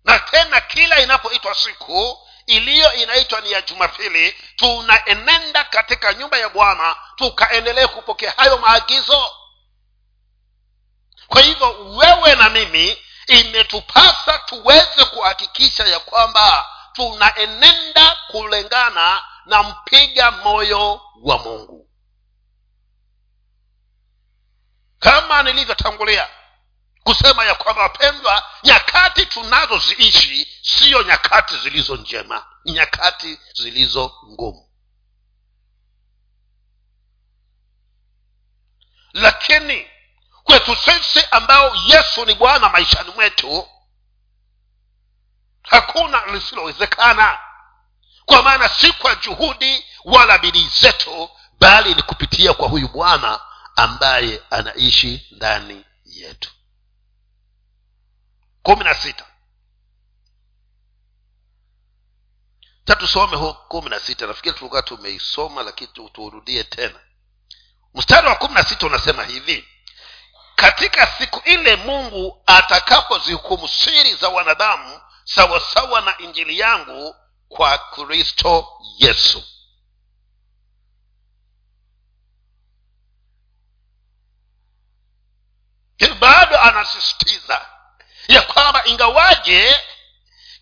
Na 0.04 0.20
tena 0.20 0.62
kila 0.62 1.00
inapoitwa 1.00 1.56
siku 1.56 2.28
iliyo 2.46 2.94
inaitwa 2.94 3.42
ni 3.42 3.52
ya 3.52 3.62
jumapili 3.62 4.32
tunaenenda 4.56 5.64
katika 5.64 6.14
nyumba 6.14 6.38
ya 6.38 6.50
bwana 6.50 6.96
tukaendelee 7.16 7.88
kupokea 7.88 8.32
hayo 8.38 8.58
maagizo 8.58 9.43
kwa 11.28 11.42
hivyo 11.42 11.96
wewe 11.96 12.36
na 12.36 12.50
mimi 12.50 12.98
imetupasa 13.28 14.38
tuweze 14.38 15.06
kuhakikisha 15.06 15.84
ya 15.88 16.00
kwamba 16.00 16.66
tunaenenda 16.94 18.18
kulingana 18.28 19.24
na 19.46 19.64
mpiga 19.64 20.32
moyo 20.32 21.02
wa 21.22 21.38
mungu. 21.38 21.90
Kama 25.00 25.44
nilivyotangulia 25.44 26.28
kusema 27.04 27.46
ya 27.46 27.56
kwamba 27.56 27.82
wapendwa 27.82 28.44
nyakati 28.64 29.26
tunazoziishi 29.26 30.48
siyo 30.62 31.04
nyakati 31.04 31.58
zilizo 31.58 31.96
njema 31.96 32.46
ni 32.66 32.72
nyakati 32.72 33.40
zilizo 33.54 34.14
ngumu. 34.26 34.70
Lakini 39.14 39.88
kwetu 40.44 40.76
sisi 40.76 41.26
ambao 41.32 41.76
yesu 41.76 42.26
ni 42.26 42.36
bwana 42.36 42.70
maishani 42.70 43.12
mwetu 43.12 43.68
hakuna 45.64 46.26
lisilowezekana. 46.26 47.40
Kwa 48.26 48.42
maana 48.44 48.70
si 48.70 48.92
kwa 48.94 49.16
juhudi 49.16 49.86
wala 50.04 50.38
bidii 50.38 50.68
zetu 50.68 51.30
bali 51.60 51.96
ni 51.96 52.02
kupitia 52.02 52.54
kwa 52.54 52.68
huyu 52.68 52.88
bwana 52.88 53.40
ambaye 53.76 54.42
anaishi 54.50 55.28
ndani 55.32 55.86
yetu. 56.06 56.52
Kumi 58.64 58.84
na 58.84 58.94
sita. 58.96 59.26
Tatusome 62.86 63.36
hu 63.38 63.54
kumi 63.54 63.90
na 63.90 64.00
sita. 64.00 64.28
Nafikiri 64.28 64.56
tulikuwa 64.58 64.82
tumeisoma 64.82 65.64
lakini 65.64 65.88
tu- 65.94 66.10
tuurudie 66.10 66.64
tena. 66.64 67.00
Mstari 67.94 68.28
wa 68.28 68.36
kumi 68.36 68.54
na 68.54 68.64
sita 68.64 68.86
unasema 68.88 69.24
hivi 69.24 69.68
katika 70.56 71.08
siku 71.08 71.42
ile 71.46 71.76
mungu 71.76 72.44
atakapozihukumu 72.46 73.68
siri 73.68 74.16
za 74.16 74.30
wanadamu 74.30 75.02
sawasawa 75.24 76.02
na 76.02 76.18
injili 76.18 76.60
yangu 76.60 77.16
kwa 77.50 77.78
kristo 77.78 78.68
yesu 78.98 79.44
bado 86.20 86.60
anasisitiza 86.60 87.66
ya 88.28 88.42
kwamba 88.42 88.86
ingawaje 88.86 89.80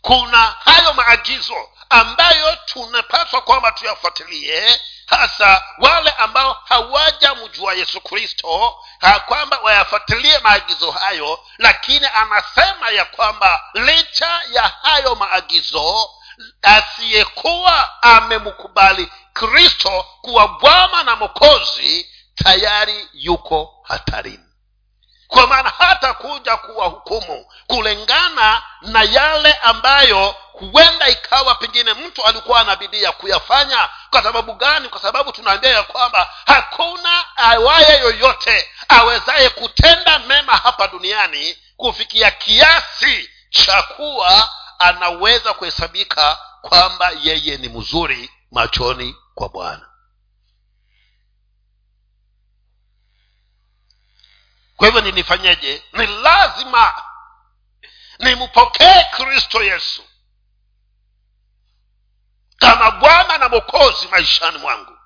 kuna 0.01 0.37
hayo 0.37 0.93
maagizo 0.93 1.69
ambayo 1.89 2.55
tunapaswa 2.55 3.41
kwamba 3.41 3.71
tuyafuatilie 3.71 4.81
hasa 5.11 5.63
wale 5.77 6.09
ambao 6.09 6.53
hawajamjua 6.65 7.73
yesu 7.73 8.01
kristo 8.01 8.79
kwamba 9.27 9.59
wayafuatilie 9.59 10.39
maagizo 10.39 10.91
hayo 10.91 11.39
lakini 11.57 12.05
anasema 12.15 12.89
ya 12.89 13.05
kwamba 13.05 13.63
licha 13.73 14.41
ya 14.51 14.61
hayo 14.81 15.15
maagizo 15.15 16.09
asiyekuwa 16.61 18.03
amemkubali 18.03 19.11
kristo 19.33 20.05
kuwa 20.21 20.47
bwana 20.47 21.03
na 21.03 21.15
mokozi 21.15 22.09
tayari 22.35 23.07
yuko 23.13 23.73
hatarini 23.83 24.50
kwa 25.31 25.47
maana 25.47 25.73
hata 25.77 26.13
kuja 26.13 26.57
kuwahukumu 26.57 27.45
kulingana 27.67 28.61
na 28.81 29.03
yale 29.03 29.53
ambayo 29.53 30.35
huenda 30.51 31.09
ikawa 31.09 31.55
pengine 31.55 31.93
mtu 31.93 32.25
alikuwa 32.25 32.61
ana 32.61 32.75
bidii 32.75 33.03
ya 33.03 33.11
kuyafanya. 33.11 33.89
Kwa 34.09 34.23
sababu 34.23 34.53
gani? 34.53 34.89
Kwa 34.89 35.01
sababu 35.01 35.31
tunaambia 35.31 35.69
ya 35.69 35.83
kwamba 35.83 36.29
hakuna 36.45 37.23
awaye 37.37 37.99
yoyote 37.99 38.69
awezaye 38.89 39.49
kutenda 39.49 40.19
mema 40.19 40.53
hapa 40.57 40.87
duniani 40.87 41.57
kufikia 41.77 42.31
kiasi 42.31 43.29
cha 43.49 43.81
kuwa 43.81 44.49
anaweza 44.79 45.53
kuhesabika 45.53 46.37
kwamba 46.61 47.11
yeye 47.21 47.57
ni 47.57 47.69
mzuri 47.69 48.31
machoni 48.51 49.15
kwa 49.35 49.49
bwana 49.49 49.87
kwa 54.81 54.87
hivyo 54.87 55.01
ninifanyeje 55.01 55.83
ni 55.93 56.07
lazima 56.07 56.93
nimpokee 58.19 59.03
kristo 59.11 59.63
yesu 59.63 60.03
kama 62.57 62.91
bwana 62.91 63.37
na 63.37 63.49
mokozi 63.49 64.07
maishani 64.07 64.57
mwangu. 64.57 64.97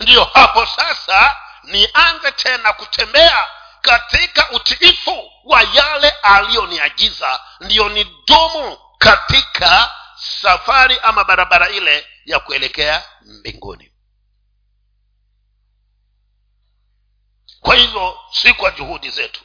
Ndiyo 0.00 0.24
hapo 0.24 0.66
sasa 0.66 1.36
nianze 1.62 2.32
tena 2.32 2.72
kutembea 2.72 3.48
katika 3.82 4.50
utiifu 4.50 5.32
wa 5.44 5.62
yale 5.62 6.10
aliyoniagiza. 6.10 7.40
Ndiyo 7.60 7.88
nidumu 7.88 8.78
katika 8.98 9.90
safari 10.16 10.98
ama 11.02 11.24
barabara 11.24 11.68
ile 11.68 12.06
ya 12.24 12.40
kuelekea 12.40 13.02
mbinguni 13.22 13.92
kwa 17.60 17.74
hivyo 17.74 18.18
si 18.32 18.54
kwa 18.54 18.70
juhudi 18.70 19.10
zetu. 19.10 19.40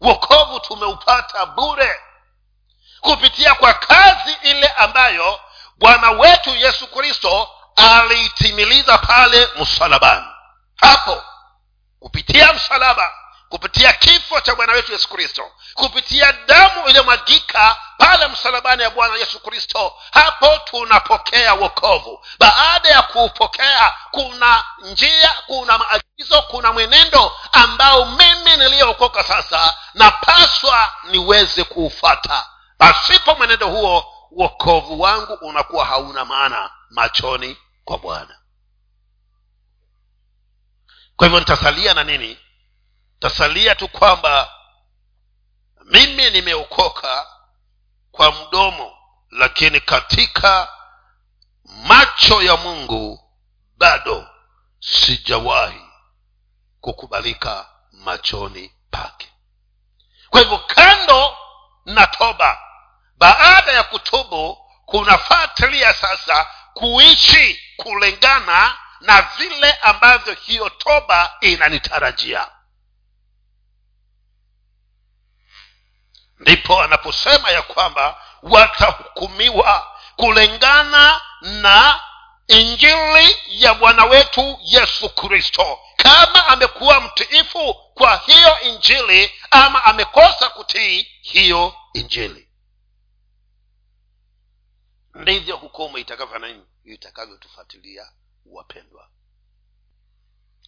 Wokovu 0.00 0.60
tumeupata 0.60 1.46
bure 1.46 2.00
kupitia 3.00 3.54
kwa 3.54 3.74
kazi 3.74 4.36
ile 4.42 4.68
ambayo 4.68 5.40
bwana 5.78 6.10
wetu 6.10 6.50
yesu 6.50 6.86
kristo 6.86 7.48
aliitimiliza 7.76 8.98
pale 8.98 9.48
msalabani. 9.60 10.26
Hapo 10.76 11.22
kupitia 12.00 12.52
msalaba 12.52 13.12
kupitia 13.52 13.92
kifo 13.92 14.40
cha 14.40 14.54
bwana 14.54 14.72
wetu 14.72 14.92
yesu 14.92 15.08
kristo 15.08 15.50
kupitia 15.74 16.32
damu 16.32 16.88
iliyomwagika 16.88 17.76
pale 17.98 18.28
msalabani 18.28 18.82
ya 18.82 18.90
bwana 18.90 19.16
yesu 19.16 19.40
kristo 19.40 19.92
hapo 20.10 20.58
tunapokea 20.64 21.54
wokovu. 21.54 22.24
Baada 22.38 22.88
ya 22.88 23.02
kuupokea 23.02 23.94
kuna 24.10 24.64
njia 24.82 25.34
kuna 25.46 25.78
maagizo 25.78 26.42
kuna 26.42 26.72
mwenendo 26.72 27.32
ambao 27.52 28.04
mimi 28.06 28.56
niliyookoka 28.56 29.22
sasa 29.24 29.74
napaswa 29.94 30.92
niweze 31.10 31.64
kuufata. 31.64 32.46
Pasipo 32.78 33.34
mwenendo 33.34 33.68
huo 33.68 34.14
wokovu 34.30 35.00
wangu 35.00 35.32
unakuwa 35.34 35.84
hauna 35.84 36.24
maana 36.24 36.70
machoni 36.90 37.56
kwa 37.84 37.98
bwana. 37.98 38.38
Kwa 41.16 41.26
hivyo 41.26 41.40
nitasalia 41.40 41.94
na 41.94 42.04
nini 42.04 42.38
tasalia 43.22 43.74
tu 43.74 43.88
kwamba 43.88 44.50
mimi 45.84 46.30
nimeokoka 46.30 47.26
kwa 48.10 48.32
mdomo 48.32 48.96
lakini 49.30 49.80
katika 49.80 50.68
macho 51.64 52.42
ya 52.42 52.56
mungu 52.56 53.20
bado 53.76 54.28
sijawahi 54.80 55.84
kukubalika 56.80 57.66
machoni 57.92 58.72
pake. 58.90 59.32
Kwa 60.30 60.40
hivyo 60.40 60.58
kando 60.58 61.36
na 61.84 62.06
toba 62.06 62.60
baada 63.16 63.72
ya 63.72 63.82
kutubu 63.82 64.58
kunafuatilia 64.86 65.94
sasa 65.94 66.46
kuishi 66.74 67.60
kulingana 67.76 68.76
na 69.00 69.22
vile 69.22 69.72
ambavyo 69.72 70.34
hiyo 70.34 70.68
toba 70.70 71.36
inanitarajia 71.40 72.48
ndipo 76.42 76.82
anaposema 76.82 77.50
ya 77.50 77.62
kwamba 77.62 78.22
watahukumiwa 78.42 79.96
kulingana 80.16 81.20
na 81.40 82.00
injili 82.48 83.36
ya 83.48 83.74
bwana 83.74 84.04
wetu 84.04 84.58
yesu 84.62 85.08
kristo. 85.08 85.78
Kama 85.96 86.46
amekuwa 86.46 87.00
mtiifu 87.00 87.74
kwa 87.94 88.16
hiyo 88.16 88.60
injili 88.60 89.32
ama 89.50 89.84
amekosa 89.84 90.48
kutii 90.48 91.02
hiyo 91.22 91.74
injili. 91.94 92.48
Ndivyo 95.14 95.56
hukumu 95.56 95.98
itakavyo 95.98 96.64
itakavyotufuatilia 96.84 98.12
wapendwa. 98.46 99.08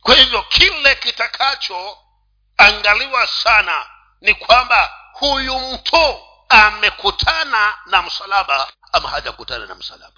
Kwa 0.00 0.14
hivyo 0.14 0.42
kile 0.42 0.94
kitakachoangaliwa 0.94 3.26
sana 3.26 3.87
ni 4.20 4.34
kwamba 4.34 5.03
huyu 5.14 5.59
mtu 5.61 6.20
amekutana 6.48 7.74
na 7.87 8.03
msalaba 8.03 8.66
ama 8.92 9.09
hajakutana 9.09 9.66
na 9.66 9.74
msalaba? 9.74 10.12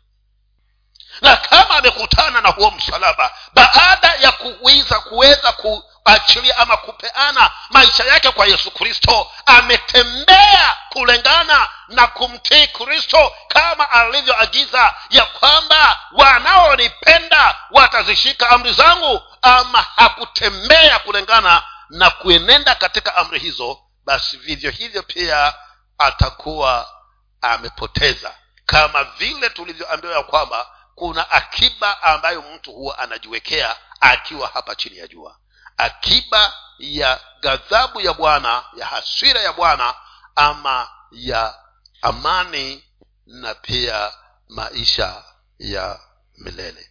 Na 1.20 1.36
kama 1.36 1.76
amekutana 1.76 2.40
na 2.40 2.48
huo 2.48 2.70
msalaba 2.70 3.30
baada 3.54 4.14
ya 4.20 4.32
kuwiza 4.32 5.00
kuweza 5.00 5.52
kuachilia 5.52 6.56
ama 6.58 6.76
kupeana 6.76 7.50
maisha 7.70 8.04
yake 8.04 8.30
kwa 8.30 8.46
yesu 8.46 8.70
kristo 8.70 9.30
ametembea 9.46 10.76
kulingana 10.92 11.68
na 11.88 12.06
kumtii 12.06 12.66
kristo 12.66 13.32
kama 13.48 13.90
alivyoagiza 13.90 14.94
ya 15.10 15.24
kwamba 15.24 16.00
wanaonipenda 16.12 17.54
watazishika 17.70 18.50
amri 18.50 18.72
zangu 18.72 19.22
ama 19.42 19.86
hakutembea 19.96 20.98
kulingana 20.98 21.62
na 21.90 22.10
kuenenda 22.10 22.74
katika 22.74 23.16
amri 23.16 23.38
hizo 23.38 23.78
basi 24.06 24.36
vivyo 24.36 24.70
hivyo 24.70 25.02
pia 25.02 25.54
atakuwa 25.98 27.02
amepoteza. 27.40 28.34
Kama 28.66 29.04
vile 29.04 29.50
tulivyoambiwa 29.50 30.14
ya 30.14 30.22
kwamba 30.22 30.70
kuna 30.94 31.30
akiba 31.30 32.02
ambayo 32.02 32.42
mtu 32.42 32.72
huwa 32.72 32.98
anajiwekea 32.98 33.76
akiwa 34.00 34.48
hapa 34.48 34.74
chini 34.74 34.96
ya 34.98 35.08
jua. 35.08 35.38
Akiba 35.76 36.52
ya 36.78 37.20
ghadhabu 37.40 38.00
ya 38.00 38.12
bwana 38.12 38.64
ya 38.76 38.86
hasira 38.86 39.40
ya 39.40 39.52
bwana 39.52 39.94
ama 40.34 40.90
ya 41.10 41.58
amani 42.02 42.84
na 43.26 43.54
pia 43.54 44.12
maisha 44.48 45.24
ya 45.58 46.00
milele. 46.36 46.90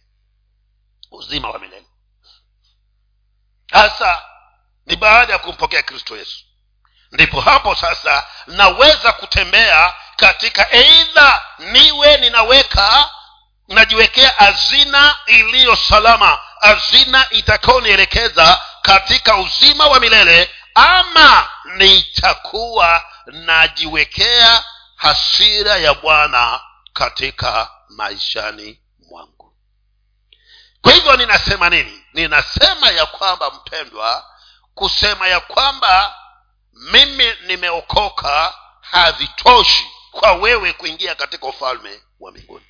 Uzima 1.10 1.50
wa 1.50 1.58
milele. 1.58 1.86
Hasa 3.70 4.22
ni 4.86 4.96
baada 4.96 5.32
ya 5.32 5.38
kumpokea 5.38 5.82
kristo 5.82 6.16
yesu 6.16 6.46
ndipo 7.12 7.40
hapo 7.40 7.74
sasa 7.74 8.26
naweza 8.46 9.12
kutembea 9.12 9.94
katika 10.16 10.72
eidha 10.72 11.42
niwe 11.58 12.16
ninaweka 12.16 13.10
najiwekea 13.68 14.30
hazina 14.38 15.16
iliyo 15.26 15.76
salama 15.76 16.38
hazina 16.60 17.30
itakaonielekeza 17.30 18.60
katika 18.82 19.36
uzima 19.36 19.86
wa 19.86 20.00
milele 20.00 20.50
ama 20.74 21.48
nitakuwa 21.76 23.04
najiwekea 23.26 24.64
hasira 24.96 25.76
ya 25.76 25.94
bwana 25.94 26.60
katika 26.92 27.70
maishani 27.88 28.80
mwangu. 29.10 29.54
Kwa 30.82 30.92
hivyo 30.92 31.16
ninasema 31.16 31.70
nini? 31.70 32.04
Ninasema 32.12 32.90
ya 32.90 33.06
kwamba 33.06 33.50
mpendwa 33.50 34.24
kusema 34.74 35.28
ya 35.28 35.40
kwamba 35.40 36.14
mimi 36.76 37.34
nimeokoka 37.46 38.54
havitoshi 38.80 39.86
kwa 40.10 40.32
wewe 40.32 40.72
kuingia 40.72 41.14
katika 41.14 41.46
ufalme 41.46 42.00
wa 42.20 42.30
mbinguni. 42.30 42.66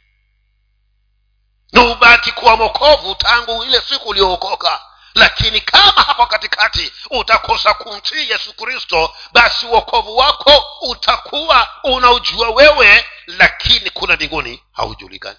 Ni 1.72 1.80
ubaki 1.80 2.32
kuwa 2.32 2.56
mokovu 2.56 3.14
tangu 3.14 3.64
ile 3.64 3.80
siku 3.80 4.08
uliookoka 4.08 4.80
lakini 5.14 5.60
kama 5.60 6.02
hapo 6.02 6.26
katikati 6.26 6.92
utakosa 7.10 7.74
kumtii 7.74 8.30
yesu 8.30 8.54
kristo 8.54 9.14
basi 9.32 9.66
uokovu 9.66 10.16
wako 10.16 10.64
utakuwa 10.80 11.68
unaujua 11.84 12.50
wewe 12.50 13.04
lakini 13.26 13.90
kuna 13.90 14.14
mbinguni 14.14 14.62
haujulikani. 14.72 15.38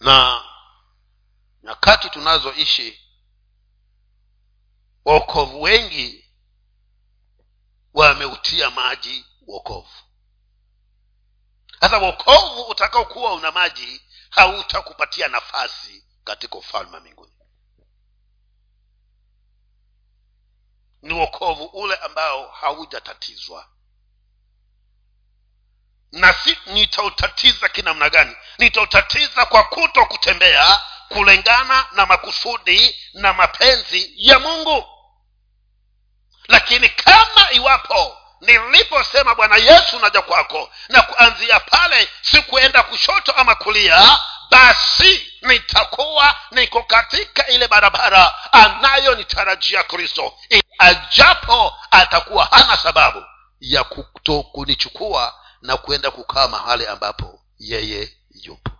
Na 0.00 0.42
nyakati 1.62 2.10
tunazoishi 2.10 3.01
waokovu 5.04 5.62
wengi 5.62 6.24
wameutia 7.94 8.70
maji 8.70 9.24
wokovu. 9.46 9.88
Sasa 11.80 11.98
wokovu 11.98 12.62
utakaokuwa 12.62 13.32
una 13.34 13.50
maji 13.52 14.02
hautakupatia 14.30 15.28
nafasi 15.28 16.04
katika 16.24 16.58
ufalme 16.58 16.94
wa 16.94 17.00
mbinguni. 17.00 17.32
Ni 21.02 21.14
wokovu 21.14 21.64
ule 21.64 21.96
ambao 21.96 22.48
haujatatizwa. 22.48 23.68
Na 26.12 26.32
si 26.32 26.58
nitautatiza 26.66 27.68
kinamna 27.68 28.10
gani? 28.10 28.36
Nitautatiza 28.58 29.46
kwa 29.46 29.64
kuto 29.64 30.06
kutembea 30.06 30.80
kulingana 31.08 31.86
na 31.92 32.06
makusudi 32.06 32.96
na 33.12 33.32
mapenzi 33.32 34.12
ya 34.16 34.38
mungu 34.38 34.91
lakini 36.48 36.88
kama 36.88 37.52
iwapo 37.52 38.18
niliposema 38.40 39.34
bwana 39.34 39.56
yesu 39.56 39.98
naja 39.98 40.22
kwako 40.22 40.70
na 40.88 41.02
kuanzia 41.02 41.60
pale 41.60 42.08
sikuenda 42.22 42.82
kushoto 42.82 43.32
ama 43.32 43.54
kulia 43.54 44.18
basi 44.50 45.32
nitakuwa 45.42 46.36
niko 46.50 46.82
katika 46.82 47.46
ile 47.46 47.68
barabara 47.68 48.52
anayonitarajia 48.52 49.82
kristo. 49.82 50.34
Ajapo 50.78 51.74
atakuwa 51.90 52.44
hana 52.44 52.76
sababu 52.76 53.24
ya 53.60 53.84
kuto 53.84 54.42
kunichukua 54.42 55.34
na 55.62 55.76
kwenda 55.76 56.10
kukaa 56.10 56.48
mahali 56.48 56.86
ambapo 56.86 57.40
yeye 57.58 58.16
yupo. 58.30 58.70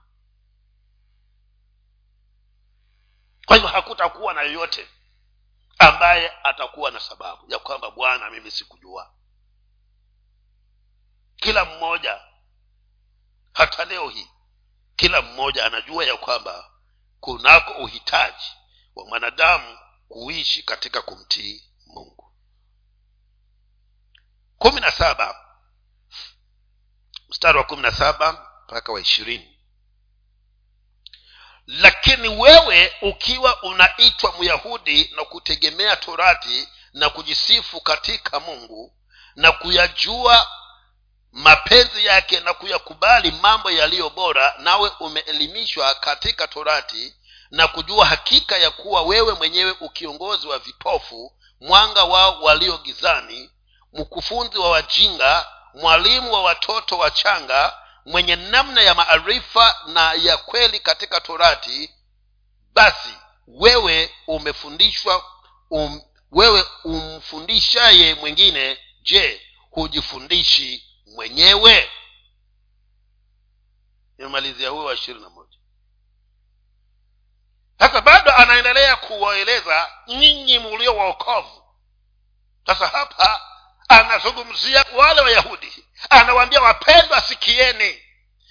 Kwa 3.47 3.57
hivyo 3.57 3.69
hakutakuwa 3.71 4.35
na 4.35 4.43
yoyote 4.43 4.87
ambaye 5.89 6.33
atakuwa 6.45 6.91
na 6.91 7.01
sababu 7.01 7.53
ya 7.53 7.59
kwamba 7.59 7.91
bwana 7.91 8.31
mimi 8.31 8.51
sikujua. 8.51 9.15
Kila 11.37 11.65
mmoja 11.65 12.21
hata 13.53 13.85
leo 13.85 14.09
hii 14.09 14.31
kila 14.97 15.23
mmoja 15.23 15.67
anajua 15.67 16.05
ya 16.05 16.17
kwamba 16.17 16.71
kunako 17.21 17.73
uhitaji 17.73 18.53
wa 18.95 19.07
mwanadamu 19.07 19.79
kuishi 20.09 20.63
katika 20.63 21.03
kumtii 21.03 21.71
mungu. 21.87 22.33
Kumi 24.59 24.81
na 24.81 24.91
saba 24.91 25.47
mstari 27.29 27.59
wa 27.59 27.65
kumi 27.65 27.83
na 27.83 27.93
saba 27.93 28.33
mpaka 28.65 28.93
wa 28.93 29.01
ishirini 29.01 29.52
lakini 31.81 32.29
wewe 32.29 32.93
ukiwa 33.03 33.63
unaitwa 33.63 34.35
myahudi 34.41 35.13
na 35.17 35.25
kutegemea 35.25 35.97
torati 35.97 36.69
na 36.93 37.11
kujisifu 37.11 37.81
katika 37.81 38.41
mungu 38.41 38.93
na 39.37 39.53
kuyajua 39.53 40.47
mapenzi 41.33 42.07
yake 42.07 42.41
na 42.41 42.55
kuyakubali 42.55 43.31
mambo 43.31 43.71
yaliyo 43.71 44.11
bora 44.11 44.55
nawe 44.59 44.91
umeelimishwa 45.01 45.95
katika 45.95 46.49
torati 46.49 47.15
na 47.51 47.69
kujua 47.69 48.07
hakika 48.07 48.57
ya 48.57 48.71
kuwa 48.71 49.03
wewe 49.03 49.35
mwenyewe 49.35 49.75
ukiongozi 49.81 50.47
wa 50.49 50.59
vipofu 50.59 51.33
mwanga 51.61 52.05
wao 52.05 52.43
walio 52.43 52.79
gizani 52.79 53.51
mkufunzi 53.93 54.59
wa 54.59 54.71
wajinga 54.71 55.47
mwalimu 55.75 56.33
wa 56.33 56.43
watoto 56.43 56.99
wachanga 56.99 57.79
mwenye 58.05 58.37
namna 58.37 58.83
ya 58.83 58.95
maarifa 58.95 59.77
na 59.87 60.13
ya 60.13 60.37
kweli 60.37 60.81
katika 60.81 61.21
torati 61.21 61.95
basi 62.73 63.09
wewe 63.47 64.15
umefundishwa 64.27 65.25
um, 65.71 66.03
wewe 66.31 66.65
umfundishaye 66.85 68.15
mwingine 68.15 68.79
je 69.03 69.43
hujifundishi 69.71 70.85
mwenyewe? 71.07 71.91
Nimemalizia 74.19 74.69
huyo 74.69 74.85
wa 74.85 74.95
ishirini 74.95 75.25
na 75.25 75.31
moja. 75.31 75.59
Sasa 77.79 78.01
bado 78.01 78.33
anaendelea 78.33 78.97
kuwaeleza 78.97 79.91
nyinyi 80.07 80.59
mulio 80.59 80.97
waokovu. 80.97 81.63
Sasa 82.67 82.87
hapa 82.87 83.41
anazungumzia 84.01 84.85
wale 84.97 85.21
wayahudi. 85.21 85.85
Anawaambia 86.11 86.61
wapendwa 86.61 87.21
sikieni. 87.21 88.03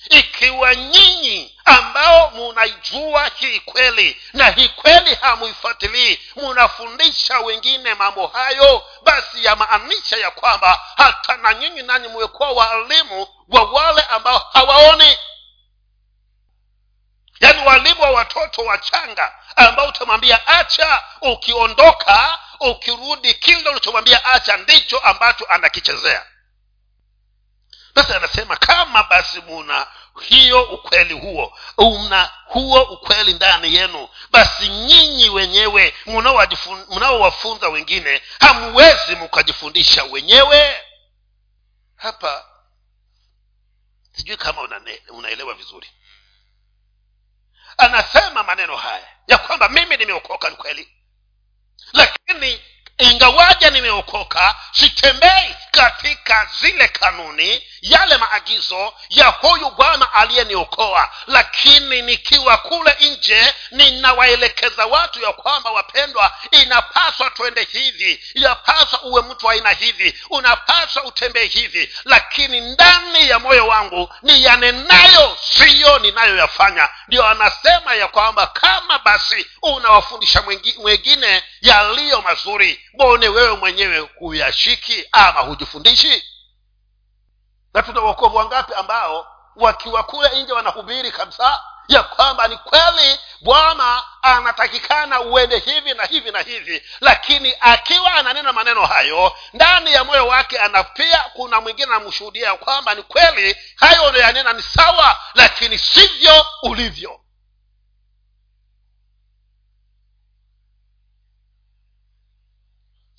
Ikiwa 0.09 0.75
nyinyi 0.75 1.55
ambao 1.65 2.29
munaijua 2.29 3.31
hii 3.35 3.59
kweli 3.59 4.21
na 4.33 4.49
hii 4.49 4.69
kweli 4.69 5.15
hamuifuatilii 5.15 6.19
munafundisha 6.35 7.39
wengine 7.39 7.93
mambo 7.93 8.27
hayo 8.27 8.83
basi 9.03 9.45
yamaanisha 9.45 10.17
ya 10.17 10.31
kwamba 10.31 10.79
hata 10.97 11.37
na 11.37 11.53
nyinyi 11.53 11.81
nanyi 11.83 12.07
mmekuwa 12.07 12.51
waalimu 12.51 13.27
wa 13.49 13.63
wale 13.63 14.01
ambao 14.01 14.39
hawaoni. 14.53 15.17
Yaani 17.39 17.65
waalimu 17.67 18.01
wa 18.01 18.11
watoto 18.11 18.61
wachanga 18.61 19.35
ambao 19.55 19.87
utamwambia 19.87 20.47
acha 20.47 21.03
ukiondoka 21.21 22.39
ukirudi 22.61 23.33
kile 23.33 23.69
ulichomwambia 23.69 24.25
acha 24.25 24.57
ndicho 24.57 24.99
ambacho 24.99 25.45
anakichezea. 25.45 26.25
Basi 27.95 28.13
anasema 28.13 28.55
kama 28.55 29.03
basi 29.03 29.41
muna 29.41 29.87
hiyo 30.21 30.63
ukweli 30.63 31.13
huo 31.13 31.57
una 31.77 32.31
huo 32.45 32.81
ukweli 32.83 33.33
ndani 33.33 33.75
yenu 33.75 34.09
basi 34.31 34.67
nyinyi 34.69 35.29
wenyewe 35.29 35.95
mnaowafunza 36.89 37.69
wengine 37.69 38.21
hamwezi 38.39 39.15
mkajifundisha 39.15 40.03
wenyewe. 40.03 40.77
Hapa 41.95 42.45
sijui 44.11 44.37
kama 44.37 44.61
unane, 44.61 45.01
unaelewa 45.09 45.53
vizuri. 45.53 45.91
Anasema 47.77 48.43
maneno 48.43 48.75
haya 48.75 49.07
ya 49.27 49.37
kwamba 49.37 49.69
mimi 49.69 49.97
nimeokoka 49.97 50.49
ni 50.49 50.55
kweli 50.55 50.91
lakini 51.93 52.59
ingawaja 52.97 53.69
nimeokoka 53.69 54.55
sitembei 54.71 55.55
katika 55.71 56.49
zile 56.61 56.87
kanuni 56.87 57.63
yale 57.81 58.17
maagizo 58.17 58.93
ya 59.09 59.27
huyu 59.27 59.69
bwana 59.71 60.13
aliyeniokoa. 60.13 61.09
Lakini 61.27 62.01
nikiwa 62.01 62.57
kule 62.57 62.95
nje 63.01 63.53
ninawaelekeza 63.71 64.85
watu 64.85 65.21
ya 65.21 65.33
kwamba 65.33 65.71
wapendwa 65.71 66.31
inapaswa 66.51 67.29
twende 67.29 67.63
hivi. 67.63 68.23
Inapaswa 68.33 69.01
uwe 69.01 69.21
mtu 69.21 69.49
aina 69.49 69.69
hivi. 69.69 70.19
Unapaswa 70.29 71.03
utembee 71.03 71.45
hivi. 71.45 71.93
Lakini 72.05 72.61
ndani 72.61 73.29
ya 73.29 73.39
moyo 73.39 73.67
wangu 73.67 74.13
ni 74.21 74.43
yanenayo 74.43 75.37
siyo 75.53 75.99
ninayoyafanya. 75.99 76.89
Ndio 77.07 77.27
anasema 77.27 77.93
ya 77.95 78.07
kwamba 78.07 78.47
kama 78.47 78.99
basi 78.99 79.45
unawafundisha 79.61 80.43
mwengine 80.77 81.43
yaliyo 81.61 82.21
mazuri 82.21 82.81
mbone 82.93 83.27
wewe 83.29 83.57
mwenyewe 83.57 83.99
huyashiki 83.99 85.07
ama 85.11 85.39
hujifundishi? 85.39 86.23
Na 87.73 87.81
tuna 87.83 88.01
wokovu 88.01 88.37
wangapi 88.37 88.73
ambao 88.73 89.27
wakiwa 89.55 90.03
kule 90.03 90.41
nje 90.43 90.53
wanahubiri 90.53 91.11
kabisa 91.11 91.61
ya 91.87 92.03
kwamba 92.03 92.47
ni 92.47 92.57
kweli 92.57 93.19
bwana 93.41 94.03
anatakikana 94.21 95.21
uende 95.21 95.59
hivi 95.59 95.93
na 95.93 96.05
hivi 96.05 96.31
na 96.31 96.41
hivi 96.41 96.83
lakini 97.01 97.53
akiwa 97.59 98.13
ananena 98.13 98.53
maneno 98.53 98.85
hayo 98.85 99.35
ndani 99.53 99.93
ya 99.93 100.03
moyo 100.03 100.27
wake 100.27 100.59
anapia 100.59 101.19
kuna 101.33 101.61
mwingine 101.61 101.95
anamshuhudia 101.95 102.47
ya 102.47 102.55
kwamba 102.55 102.95
ni 102.95 103.03
kweli 103.03 103.57
hayo 103.75 104.03
unayanena 104.03 104.53
ni 104.53 104.61
sawa 104.61 105.17
lakini 105.35 105.77
sivyo 105.77 106.45
ulivyo 106.63 107.20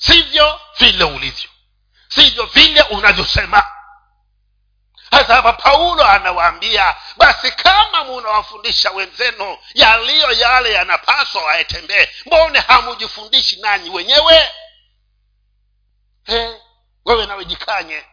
sivyo 0.06 0.60
vile 0.78 1.04
ulivyo. 1.04 1.50
Sivyo 2.08 2.46
vile 2.46 2.82
unavyosema. 2.82 3.66
Hasa 5.10 5.34
hapa 5.34 5.52
paulo 5.52 6.04
anawaambia 6.06 6.94
basi 7.16 7.50
kama 7.52 8.04
munawafundisha 8.04 8.90
wenzenu 8.90 9.58
yaliyo 9.74 10.32
yale 10.32 10.72
yanapaswa 10.72 11.44
waetembee 11.44 12.08
mbone 12.26 12.58
hamujifundishi 12.60 13.60
nanyi 13.60 13.90
wenyewe? 13.90 14.48
Wewe 17.04 17.26
nawe 17.26 17.44
jikanye 17.44 18.04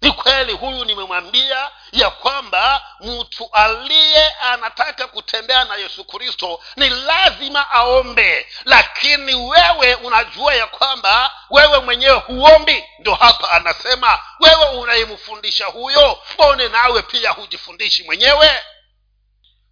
ni 0.00 0.12
kweli 0.12 0.52
huyu 0.52 0.84
nimemwambia 0.84 1.70
ya 1.92 2.10
kwamba 2.10 2.86
mtu 3.00 3.48
aliye 3.52 4.30
anataka 4.32 5.06
kutembea 5.06 5.64
na 5.64 5.76
yesu 5.76 6.04
kristo 6.04 6.62
ni 6.76 6.88
lazima 6.88 7.70
aombe. 7.70 8.46
Lakini 8.64 9.34
wewe 9.34 9.94
unajua 9.94 10.54
ya 10.54 10.66
kwamba 10.66 11.30
wewe 11.50 11.78
mwenyewe 11.80 12.18
huombi. 12.18 12.84
Ndio 12.98 13.14
hapa 13.14 13.50
anasema 13.50 14.18
wewe 14.40 14.64
unayemfundisha 14.64 15.66
huyo 15.66 16.22
mbone 16.34 16.68
nawe 16.68 17.02
pia 17.02 17.30
hujifundishi 17.30 18.04
mwenyewe. 18.04 18.62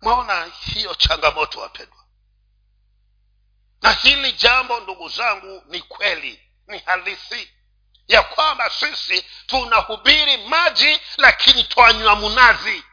Mwaona 0.03 0.51
hiyo 0.75 0.95
changamoto 0.95 1.61
wapendwa? 1.61 1.99
Na 3.83 3.93
hili 3.93 4.33
jambo 4.33 4.81
ndugu 4.81 5.09
zangu 5.09 5.63
ni 5.67 5.83
kweli 5.83 6.41
ni 6.67 6.79
halisi 6.79 7.54
ya 8.09 8.23
kwamba 8.23 8.71
sisi 8.71 9.25
tunahubiri 9.47 10.37
maji 10.37 11.01
lakini 11.17 11.65
twanywa 11.65 12.15
munazi. 12.17 12.85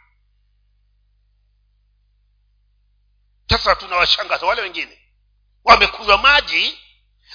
Sasa 3.49 3.75
tunawashangaza 3.75 4.45
wale 4.45 4.61
wengine. 4.61 5.01
Wamekunywa 5.63 6.17
maji 6.17 6.79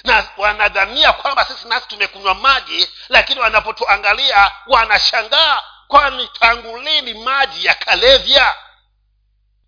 na 0.03 0.29
wanadhania 0.37 1.13
kwamba 1.13 1.45
sisi 1.45 1.67
nasi 1.67 1.87
tumekunywa 1.87 2.35
maji 2.35 2.89
lakini 3.09 3.39
wanapotuangalia 3.39 4.51
wanashangaa 4.67 5.63
kwani 5.87 6.27
tangu 6.39 6.77
lini 6.77 7.13
maji 7.13 7.65
yakalevya 7.65 8.55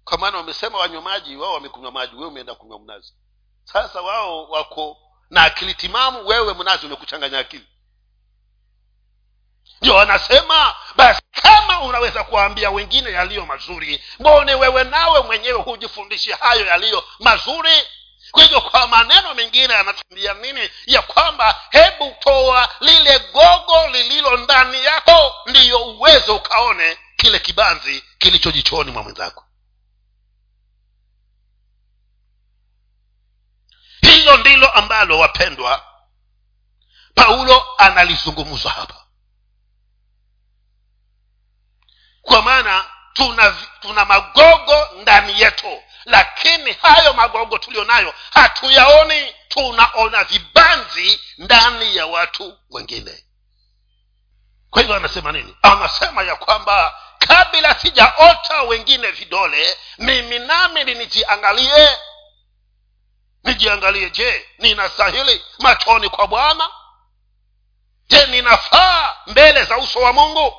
kwa 0.03 0.17
maana 0.17 0.37
wamesema 0.37 0.77
wanywa 0.77 1.01
maji 1.01 1.35
wao 1.35 1.53
wamekunywa 1.53 1.91
maji 1.91 2.15
wewe 2.15 2.27
umeenda 2.27 2.55
kunywa 2.55 2.79
mnazi. 2.79 3.13
Sasa 3.63 4.01
wao 4.01 4.49
wako 4.49 4.97
na 5.29 5.43
akili 5.43 5.73
timamu 5.73 6.27
wewe 6.27 6.53
mnazi 6.53 6.85
umekuchanganya 6.85 7.39
akili 7.39 7.67
ndio 9.81 9.99
anasema 9.99 10.75
basi 10.95 11.21
kama 11.31 11.81
unaweza 11.81 12.23
kuwaambia 12.23 12.69
wengine 12.71 13.11
yaliyo 13.11 13.45
mazuri 13.45 14.03
mbone 14.19 14.55
wewe 14.55 14.83
nawe 14.83 15.21
mwenyewe 15.21 15.61
hujifundishi 15.61 16.31
hayo 16.31 16.65
yaliyo 16.65 17.03
mazuri? 17.19 17.71
Kwa 18.31 18.43
hivyo 18.43 18.61
kwa 18.61 18.87
maneno 18.87 19.33
mengine 19.33 19.75
anatuambia 19.75 20.33
nini? 20.33 20.69
Ya 20.85 21.01
kwamba 21.01 21.61
hebu 21.69 22.15
toa 22.19 22.69
lile 22.79 23.19
gogo 23.19 23.87
lililo 23.91 24.37
ndani 24.37 24.83
yako 24.85 25.35
ndiyo 25.45 25.79
uweze 25.85 26.31
ukaone 26.31 26.97
kile 27.17 27.39
kibanzi 27.39 28.03
kilicho 28.17 28.51
jichoni 28.51 28.91
mwa 28.91 29.03
mwenzako. 29.03 29.45
Hilo 34.01 34.37
ndilo 34.37 34.69
ambalo 34.71 35.19
wapendwa 35.19 35.83
paulo 37.15 37.65
analizungumza 37.77 38.69
hapa 38.69 38.98
kwa 42.21 42.41
maana 42.41 42.85
tuna 43.13 43.55
tuna 43.81 44.05
magogo 44.05 44.87
ndani 45.01 45.41
yetu 45.41 45.83
lakini 46.05 46.73
hayo 46.73 47.13
magogo 47.13 47.57
tuliyo 47.57 47.85
nayo 47.85 48.13
hatuyaoni 48.31 49.35
tunaona 49.47 50.23
vibanzi 50.23 51.19
ndani 51.37 51.95
ya 51.95 52.05
watu 52.05 52.57
wengine. 52.69 53.23
Kwa 54.69 54.81
hivyo 54.81 54.95
anasema 54.95 55.31
nini? 55.31 55.55
Anasema 55.61 56.23
ya 56.23 56.35
kwamba 56.35 56.99
kabla 57.19 57.75
sijaota 57.79 58.61
wengine 58.61 59.11
vidole 59.11 59.77
mimi 59.97 60.39
nami 60.39 60.83
nijiangalie 60.83 61.97
nijiangalie 63.43 64.09
je 64.09 64.45
ninastahili 64.59 65.45
machoni 65.59 66.09
kwa 66.09 66.27
bwana? 66.27 66.69
Je 68.07 68.25
ninafaa 68.25 69.15
mbele 69.27 69.63
za 69.63 69.77
uso 69.77 69.99
wa 69.99 70.13
mungu 70.13 70.53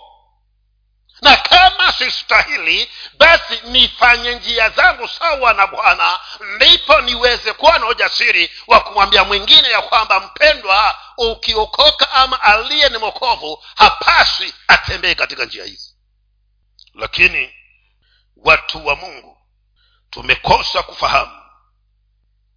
na 1.22 1.36
kama 1.36 1.92
sistahili 1.92 2.90
basi 3.18 3.60
nifanye 3.64 4.34
njia 4.34 4.70
zangu 4.70 5.08
sawa 5.08 5.54
na 5.54 5.66
bwana 5.66 6.18
ndipo 6.56 7.00
niweze 7.00 7.52
kuwa 7.52 7.78
na 7.78 7.86
ujasiri 7.86 8.50
wa 8.66 8.80
kumwambia 8.80 9.24
mwingine 9.24 9.70
ya 9.70 9.82
kwamba 9.82 10.20
mpendwa 10.20 10.98
ukiokoka 11.16 12.10
ama 12.12 12.42
aliye 12.42 12.88
ni 12.88 12.98
mokovu 12.98 13.64
hapaswi 13.76 14.54
atembee 14.68 15.14
katika 15.14 15.44
njia 15.44 15.64
hizi. 15.64 15.96
Lakini 16.94 17.54
watu 18.36 18.86
wa 18.86 18.96
mungu 18.96 19.38
tumekosa 20.10 20.82
kufahamu 20.82 21.40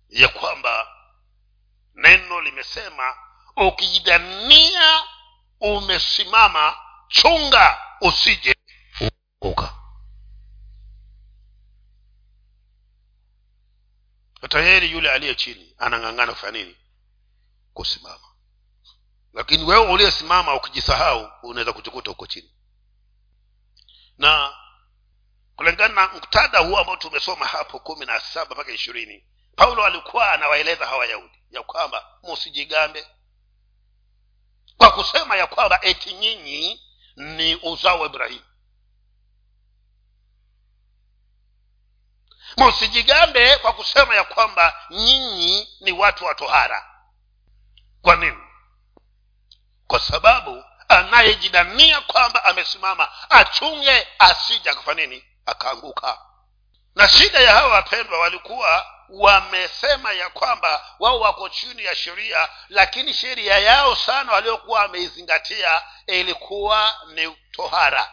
ya 0.10 0.28
kwamba 0.28 0.88
neno 1.96 2.42
limesema 2.42 3.16
ukijidania 3.58 5.04
umesimama 5.60 6.76
chunga 7.08 7.78
usije 8.04 8.56
uka 9.42 9.74
tayari 14.50 14.92
yule 14.92 15.12
aliye 15.12 15.36
chini 15.36 15.76
anang'ang'ana 15.78 16.34
kufanya 16.34 16.52
nini? 16.60 16.78
Kusimama. 17.74 18.28
Lakini 19.34 19.64
wewe 19.64 19.88
uliyesimama 19.92 20.56
ukijisahau 20.56 21.32
unaweza 21.44 21.74
kujikuta 21.74 22.10
huko 22.10 22.28
chini. 22.28 22.52
Na 24.18 24.54
kulingana 25.56 25.94
na 25.94 26.08
mktada 26.08 26.60
huu 26.60 26.78
ambao 26.78 26.96
tumesoma 26.98 27.46
hapo 27.46 27.80
kumi 27.80 28.06
na 28.06 28.20
saba 28.20 28.56
mpaka 28.56 28.72
ishirini 28.72 29.26
paulo 29.56 29.86
alikuwa 29.86 30.32
anawaeleza 30.32 30.86
hawa 30.86 30.98
wayahudi 30.98 31.38
ya 31.52 31.64
kwamba 31.64 32.20
musijigambe. 32.24 33.08
Kwa 34.78 34.92
kusema 34.92 35.36
ya 35.36 35.48
kwamba 35.48 35.80
eti 35.86 36.14
nyinyi 36.14 36.82
ni 37.16 37.56
uzao 37.56 38.00
wa 38.00 38.06
ibrahimu 38.06 38.44
msijigambe 42.58 43.58
kwa 43.58 43.74
kusema 43.74 44.16
ya 44.16 44.24
kwamba 44.24 44.76
nyinyi 44.90 45.68
ni 45.82 45.92
watu 45.92 46.26
wa 46.26 46.36
tohara. 46.36 46.90
Kwa 48.02 48.16
nini? 48.16 48.38
Kwa 49.88 50.00
sababu 50.00 50.64
anayejidania 50.88 52.02
kwamba 52.02 52.44
amesimama 52.46 53.10
achunge 53.30 54.08
asija 54.20 54.72
akafanya 54.72 55.06
nini? 55.06 55.24
Akaanguka. 55.46 56.18
Na 56.96 57.08
shida 57.10 57.40
ya 57.40 57.52
hawa 57.52 57.74
wapendwa 57.74 58.20
walikuwa 58.20 58.86
wamesema 59.14 60.12
ya 60.14 60.30
kwamba 60.30 60.86
wao 61.00 61.20
wako 61.20 61.50
chini 61.50 61.84
ya 61.86 61.96
sheria 61.96 62.50
lakini 62.70 63.14
sheria 63.14 63.60
yao 63.60 63.96
sana 63.96 64.32
waliokuwa 64.34 64.80
wameizingatia 64.80 65.82
ilikuwa 66.08 66.96
ni 67.14 67.38
tohara 67.52 68.10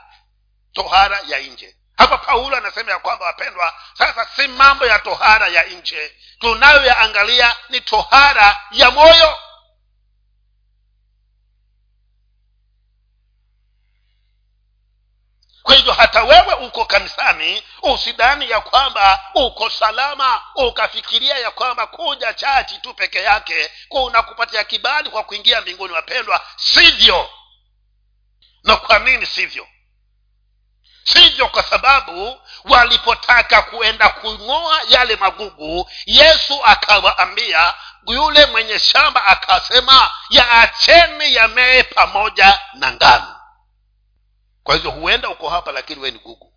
tohara 0.72 1.20
ya 1.26 1.38
nje. 1.38 1.76
Hapa 1.96 2.18
paulo 2.18 2.56
anasema 2.56 2.92
ya 2.92 2.98
kwamba 2.98 3.24
wapendwa 3.26 3.74
sasa 3.98 4.26
si 4.36 4.48
mambo 4.48 4.86
ya 4.86 4.98
tohara 4.98 5.48
ya 5.48 5.62
nje. 5.64 6.12
Tunayoyaangalia 6.38 7.56
ni 7.68 7.80
tohara 7.80 8.60
ya 8.70 8.90
moyo 8.90 9.38
hata 16.12 16.24
wewe 16.24 16.54
uko 16.54 16.84
kanisani 16.84 17.62
usidhani 17.82 18.50
ya 18.50 18.60
kwamba 18.60 19.20
uko 19.34 19.70
salama 19.70 20.42
ukafikiria 20.54 21.38
ya 21.38 21.50
kwamba 21.50 21.86
kuja 21.86 22.34
chachi 22.34 22.78
tu 22.78 22.94
peke 22.94 23.22
yake 23.22 23.70
kuna 23.88 24.22
kupatia 24.22 24.64
kibali 24.64 25.10
kwa 25.10 25.22
kuingia 25.24 25.60
mbinguni 25.60 25.92
wapendwa 25.94 26.40
sivyo. 26.56 27.30
Na 28.64 28.76
kwa 28.76 28.98
nini 28.98 29.26
sivyo? 29.26 29.66
Sivyo 31.04 31.48
kwa 31.48 31.62
sababu 31.62 32.40
walipotaka 32.64 33.62
kuenda 33.62 34.08
kung'oa 34.08 34.80
yale 34.88 35.16
magugu 35.16 35.90
yesu 36.06 36.64
akawaambia 36.64 37.74
yule 38.06 38.46
mwenye 38.46 38.78
shamba 38.78 39.24
akasema 39.24 40.10
yaacheni 40.30 41.34
yamee 41.34 41.82
pamoja 41.82 42.58
na 42.74 42.92
ngano 42.92 43.39
kwa 44.70 44.76
hivyo 44.76 44.90
huenda 44.90 45.28
uko 45.28 45.48
hapa 45.48 45.72
lakini 45.72 46.00
wee 46.00 46.10
ni 46.10 46.18
gugu 46.18 46.52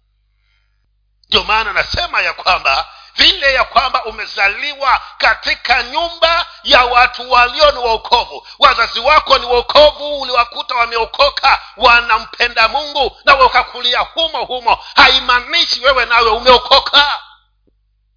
ndio 1.27 1.43
maana 1.43 1.73
nasema 1.73 2.21
ya 2.21 2.33
kwamba 2.33 2.87
vile 3.15 3.53
ya 3.53 3.63
kwamba 3.63 4.05
umezaliwa 4.05 5.01
katika 5.17 5.83
nyumba 5.83 6.45
ya 6.63 6.85
watu 6.85 7.31
walio 7.31 7.71
ni 7.71 7.77
waokovu 7.77 8.47
wazazi 8.59 8.99
wako 8.99 9.37
ni 9.37 9.45
waokovu 9.45 10.21
uliwakuta 10.21 10.75
wameokoka 10.75 11.61
wanampenda 11.77 12.67
mungu 12.67 13.17
na 13.25 13.35
wakakulia 13.35 13.99
humo 13.99 14.45
humo. 14.45 14.79
Haimaanishi 14.95 15.81
wewe 15.81 16.05
nawe 16.05 16.29
umeokoka. 16.29 17.23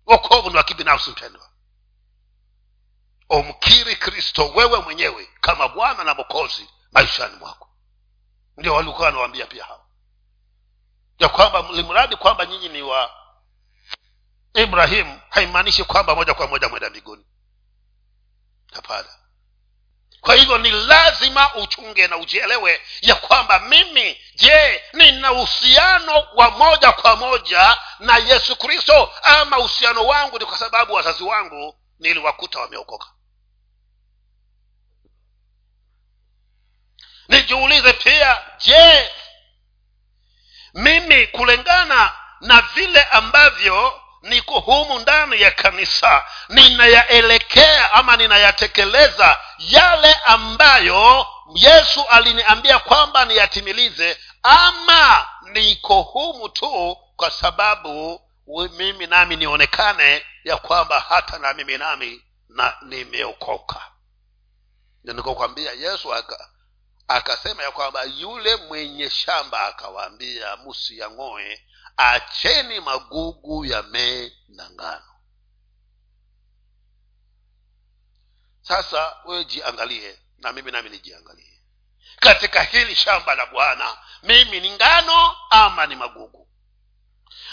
Wokovu 0.06 0.50
ni 0.50 0.56
wa 0.56 0.62
kibinafsi 0.62 1.10
mpendwa. 1.10 1.48
Umkiri 3.30 3.96
kristo 3.96 4.52
wewe 4.54 4.80
mwenyewe 4.80 5.28
kama 5.40 5.68
bwana 5.68 6.04
na 6.04 6.14
mokozi 6.14 6.68
maishani 6.92 7.36
mwako. 7.36 7.68
Ndio 8.56 8.74
walikuwa 8.74 9.06
wanawambia 9.06 9.46
pia 9.46 9.64
hawa 9.64 9.75
ya 11.18 11.28
kwamba 11.28 11.64
limradi 11.72 12.16
kwamba 12.16 12.46
nyinyi 12.46 12.68
ni 12.68 12.82
wa 12.82 13.10
ibrahimu 14.54 15.20
haimaanishi 15.30 15.84
kwamba 15.84 16.14
moja 16.14 16.34
kwa 16.34 16.46
moja 16.46 16.68
mwenda 16.68 16.90
mbinguni. 16.90 17.24
Hapana. 18.74 19.08
Kwa 20.20 20.34
hivyo 20.34 20.58
ni 20.58 20.70
lazima 20.70 21.54
uchunge 21.54 22.06
na 22.08 22.16
ujielewe 22.16 22.80
ya 23.00 23.14
kwamba 23.14 23.58
mimi 23.58 24.20
je 24.34 24.82
nina 24.92 25.32
uhusiano 25.32 26.28
wa 26.34 26.50
moja 26.50 26.92
kwa 26.92 27.16
moja 27.16 27.78
na 27.98 28.16
yesu 28.16 28.56
kristo 28.56 29.12
ama 29.22 29.58
uhusiano 29.58 30.06
wangu 30.06 30.38
ni 30.38 30.44
kwa 30.44 30.58
sababu 30.58 30.92
wazazi 30.94 31.22
wangu 31.24 31.76
niliwakuta 31.98 32.60
wameokoka? 32.60 33.06
Nijiulize 37.28 37.92
pia 37.92 38.42
je 38.58 39.10
mimi 40.76 41.26
kulingana 41.26 42.12
na 42.40 42.60
vile 42.74 43.02
ambavyo 43.02 44.00
niko 44.22 44.60
humu 44.60 44.98
ndani 44.98 45.40
ya 45.42 45.50
kanisa 45.50 46.24
ninayaelekea 46.48 47.92
ama 47.92 48.16
ninayatekeleza 48.16 49.40
yale 49.58 50.14
ambayo 50.14 51.26
yesu 51.54 52.04
aliniambia 52.08 52.78
kwamba 52.78 53.24
niyatimilize 53.24 54.18
ama 54.42 55.26
niko 55.52 56.02
humu 56.02 56.48
tu 56.48 56.96
kwa 57.16 57.30
sababu 57.30 58.20
mimi 58.76 59.06
nami 59.06 59.36
nionekane 59.36 60.24
ya 60.44 60.56
kwamba 60.56 61.00
hata 61.00 61.38
na 61.38 61.54
mimi 61.54 61.78
nami 61.78 62.22
na 62.48 62.76
nimeokoka. 62.82 63.80
Nikokwambia 65.04 65.72
yesu 65.72 66.14
aka 66.14 66.48
akasema 67.08 67.62
ya 67.62 67.70
kwamba 67.70 68.04
yule 68.04 68.56
mwenye 68.56 69.10
shamba 69.10 69.66
akawaambia 69.66 70.56
musiyang'oe 70.56 71.66
acheni 71.96 72.80
magugu 72.80 73.64
yamee 73.64 74.32
na 74.48 74.70
ngano. 74.70 75.12
Sasa 78.62 79.16
wewe 79.24 79.44
jiangalie 79.44 80.18
na 80.38 80.52
mimi 80.52 80.70
nami 80.70 80.90
nijiangalie. 80.90 81.62
Katika 82.20 82.62
hili 82.62 82.94
shamba 82.96 83.34
la 83.34 83.46
bwana 83.46 83.98
mimi 84.22 84.60
ni 84.60 84.70
ngano 84.70 85.36
ama 85.50 85.86
ni 85.86 85.96
magugu 85.96 86.45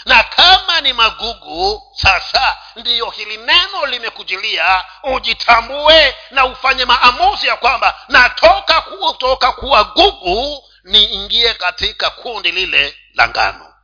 na 0.04 0.22
kama 0.24 0.80
ni 0.80 0.92
magugu 0.92 1.82
sasa 1.96 2.56
ndiyo 2.76 3.10
hili 3.10 3.36
neno 3.36 3.86
limekujilia. 3.86 4.84
Ujitambue 5.02 6.14
na 6.30 6.46
ufanye 6.46 6.84
maamuzi 6.84 7.46
ya 7.46 7.56
kwamba 7.56 8.00
natoka 8.08 8.80
kutoka 8.80 9.52
kuwa 9.52 9.84
gugu 9.84 10.64
niingie 10.84 11.54
katika 11.54 12.10
kundi 12.10 12.52
lile 12.52 12.96
la 13.14 13.28
ngano. 13.28 13.74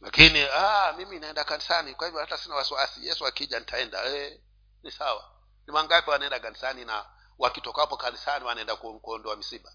Lakini 0.00 0.40
ah, 0.54 0.92
mimi 0.96 1.18
naenda 1.18 1.44
kanisani. 1.44 1.94
Kwa 1.94 2.06
hivyo 2.06 2.20
hata 2.20 2.36
sina 2.38 2.54
wasiwasi. 2.54 3.06
Yesu 3.06 3.26
akija 3.26 3.58
nitaenda. 3.58 4.04
E, 4.04 4.40
ni 4.82 4.90
sawa. 4.90 5.30
Ni 5.66 5.72
mangapi 5.72 6.10
wanaenda 6.10 6.40
kanisani 6.40 6.84
na 6.84 7.06
wakitokapo 7.38 7.96
kanisani 7.96 8.44
wanaenda 8.44 8.76
kuondoa 8.76 9.36
misiba. 9.36 9.74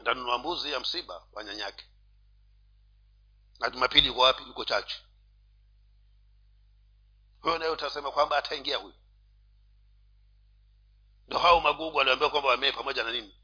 Ndanunua 0.00 0.38
mbuzi 0.38 0.72
ya 0.72 0.80
msiba 0.80 1.26
wa 1.32 1.44
nyanyake 1.44 1.84
na 3.60 3.70
jumapili 3.70 4.06
yuko 4.06 4.20
wapi? 4.20 4.42
Yuko 4.42 4.64
chache 4.64 5.02
huyo 7.40 7.58
naye 7.58 7.70
utasema 7.70 8.10
kwamba 8.12 8.36
ataingia 8.38 8.76
huyu. 8.76 8.94
Ndo 11.26 11.38
hao 11.38 11.60
magugu 11.60 11.96
waliambia 11.96 12.28
kwamba 12.28 12.48
wamee 12.48 12.72
pamoja 12.72 13.02
na 13.02 13.12
nini 13.12 13.35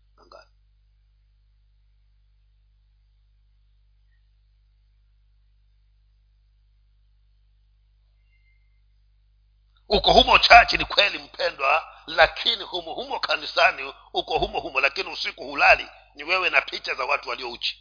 uko 9.92 10.12
humo 10.12 10.38
chache 10.38 10.76
ni 10.76 10.84
kweli 10.84 11.18
mpendwa 11.18 11.88
lakini 12.06 12.64
humo 12.64 12.94
humo 12.94 13.20
kanisani 13.20 13.94
uko 14.12 14.38
humo 14.38 14.60
humo 14.60 14.80
lakini 14.80 15.10
usiku 15.12 15.44
hulali. 15.44 15.88
Ni 16.14 16.24
wewe 16.24 16.50
na 16.50 16.60
picha 16.60 16.94
za 16.94 17.04
watu 17.04 17.28
waliouchi. 17.28 17.78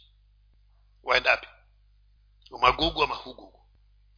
Waendapi 1.02 1.48
magugu 2.60 3.00
wa 3.00 3.06
mahugugu. 3.06 3.60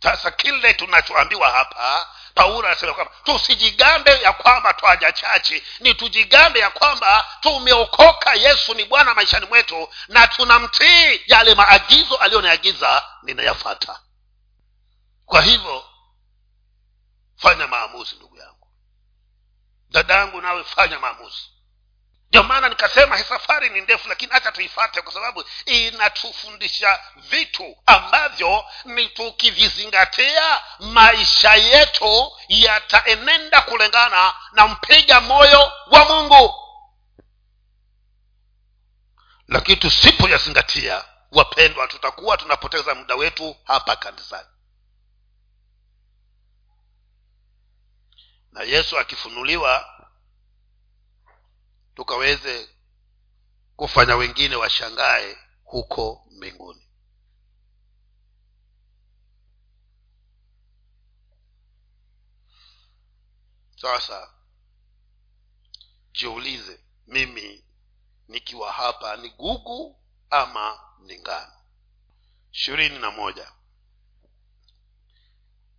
Sasa 0.03 0.30
kile 0.30 0.74
tunachoambiwa 0.74 1.51
hapa 1.51 2.09
paulo 2.34 2.66
anasema 2.66 2.95
kwamba 2.95 3.14
tusijigambe 3.24 4.11
ya 4.20 4.32
kwamba 4.32 4.74
twaja 4.74 5.12
chache. 5.12 5.62
Ni 5.80 5.95
tujigambe 5.95 6.61
ya 6.61 6.70
kwamba 6.70 7.24
tumeokoka 7.40 8.34
yesu 8.34 8.74
ni 8.74 8.84
bwana 8.84 9.14
maishani 9.14 9.47
mwetu 9.47 9.88
na 10.09 10.26
tunamtii 10.26 11.20
yale 11.26 11.55
maagizo 11.55 12.16
aliyoniagiza 12.16 13.03
ninayafata 13.22 14.01
kwa 15.26 15.42
hivyo 15.42 15.84
fanya 17.37 17.66
maamuzi 17.66 18.16
ndugu 18.16 18.37
yangu. 18.37 18.68
Dada 19.91 20.14
yangu 20.14 20.41
nawe 20.41 20.64
fanya 20.64 20.99
maamuzi. 20.99 21.51
Ndio 22.28 22.43
maana 22.43 22.68
nikasema 22.68 23.16
hii 23.16 23.22
safari 23.24 23.70
ni 23.70 23.80
ndefu 23.80 24.09
lakini 24.09 24.32
hacha 24.32 24.53
tuifate 24.53 25.03
kwa 25.03 25.12
sababu 25.12 25.45
inatufundisha 25.66 27.01
vitu 27.16 27.76
ambavyo 27.87 28.64
ni 28.85 29.07
tukivizingatia 29.09 30.62
maisha 30.80 31.55
yetu 31.55 32.32
yataenenda 32.49 33.61
kulingana 33.61 34.35
na 34.53 34.68
mpiga 34.68 35.20
moyo 35.20 35.72
wa 35.91 36.05
mungu. 36.05 36.55
Lakini 39.49 39.76
tusipoyazingatia 39.76 41.05
wapendwa 41.32 41.89
tutakuwa 41.89 42.37
tunapoteza 42.37 42.95
muda 42.95 43.14
wetu 43.14 43.57
hapa 43.64 43.97
kanisani 43.97 44.49
na 48.55 48.62
yesu 48.62 48.98
akifunuliwa 48.98 49.90
tukaweze 51.94 52.68
kufanya 53.76 54.16
wengine 54.16 54.57
washangae 54.57 55.38
huko 55.64 56.26
mbinguni. 56.30 56.88
Sasa 63.76 64.34
jiulize 66.12 66.80
mimi 67.07 67.64
nikiwa 68.28 68.72
hapa 68.72 69.16
ni 69.16 69.30
gugu 69.30 70.00
ama 70.30 70.80
ni 70.98 71.18
ngano? 71.18 71.52
Ishirini 72.52 72.98
na 72.98 73.11
moja 73.11 73.52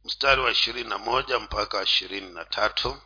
mstari 0.05 0.41
wa 0.41 0.51
ishirini 0.51 0.89
na 0.89 0.97
moja 0.97 1.39
mpaka 1.39 1.83
ishirini 1.83 2.29
na 2.33 2.45
tatu. 2.45 3.01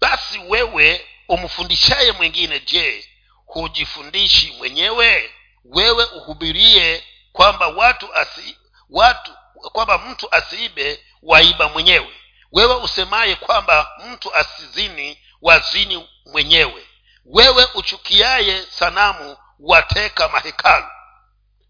Basi 0.00 0.38
wewe 0.38 1.06
umfundishaye 1.28 2.12
mwingine 2.12 2.60
je 2.60 3.08
hujifundishi 3.46 4.52
mwenyewe? 4.52 5.34
Wewe 5.64 6.04
uhubirie 6.04 7.04
kwamba 7.32 7.68
watu 7.68 8.14
asi 8.14 8.58
watu 8.90 9.32
kwamba 9.72 9.98
mtu 9.98 10.34
asiibe 10.34 11.04
waiba 11.22 11.68
mwenyewe. 11.68 12.14
Wewe 12.52 12.74
usemaye 12.74 13.36
kwamba 13.36 13.90
mtu 14.06 14.34
asizini 14.34 15.18
wazini 15.42 16.08
mwenyewe. 16.26 16.86
Wewe 17.24 17.64
uchukiaye 17.74 18.66
sanamu 18.70 19.36
wateka 19.58 20.28
mahekalu. 20.28 20.86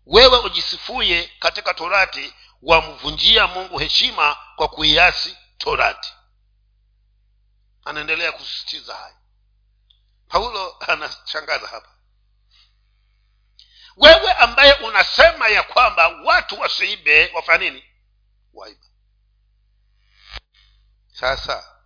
Wewe 0.06 0.38
ujisifuye 0.38 1.30
katika 1.38 1.74
torati 1.74 2.34
wamvunjia 2.62 3.46
mungu 3.46 3.78
heshima 3.78 4.36
kwa 4.56 4.68
kuiasi 4.68 5.36
torati. 5.58 6.14
Anaendelea 7.84 8.32
kusisitiza 8.32 8.94
haya. 8.94 9.16
Paulo 10.28 10.76
anashangaza 10.80 11.68
hapa. 11.68 11.88
Wewe 13.96 14.32
ambaye 14.32 14.72
unasema 14.72 15.48
ya 15.48 15.62
kwamba 15.62 16.08
watu 16.08 16.60
wasiibe 16.60 17.30
wafanya 17.34 17.58
nini? 17.70 17.84
Waiba 18.52 18.86
sasa 21.12 21.76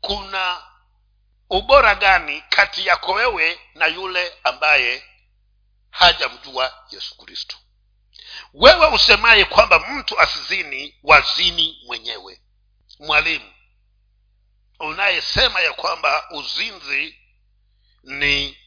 kuna 0.00 0.62
ubora 1.50 1.94
gani 1.94 2.40
kati 2.48 2.86
yako 2.86 3.12
wewe 3.12 3.60
na 3.74 3.86
yule 3.86 4.38
ambaye 4.44 5.04
hajamjua 5.90 6.84
yesu 6.90 7.16
kristo 7.16 7.56
wewe 8.54 8.86
usemaye 8.86 9.44
kwamba 9.44 9.78
mtu 9.78 10.20
asizini 10.20 10.98
wazini 11.02 11.82
mwenyewe. 11.86 12.40
Mwalimu 12.98 13.52
unayesema 14.80 15.60
ya 15.60 15.72
kwamba 15.72 16.30
uzinzi 16.30 17.16
ni 18.02 18.58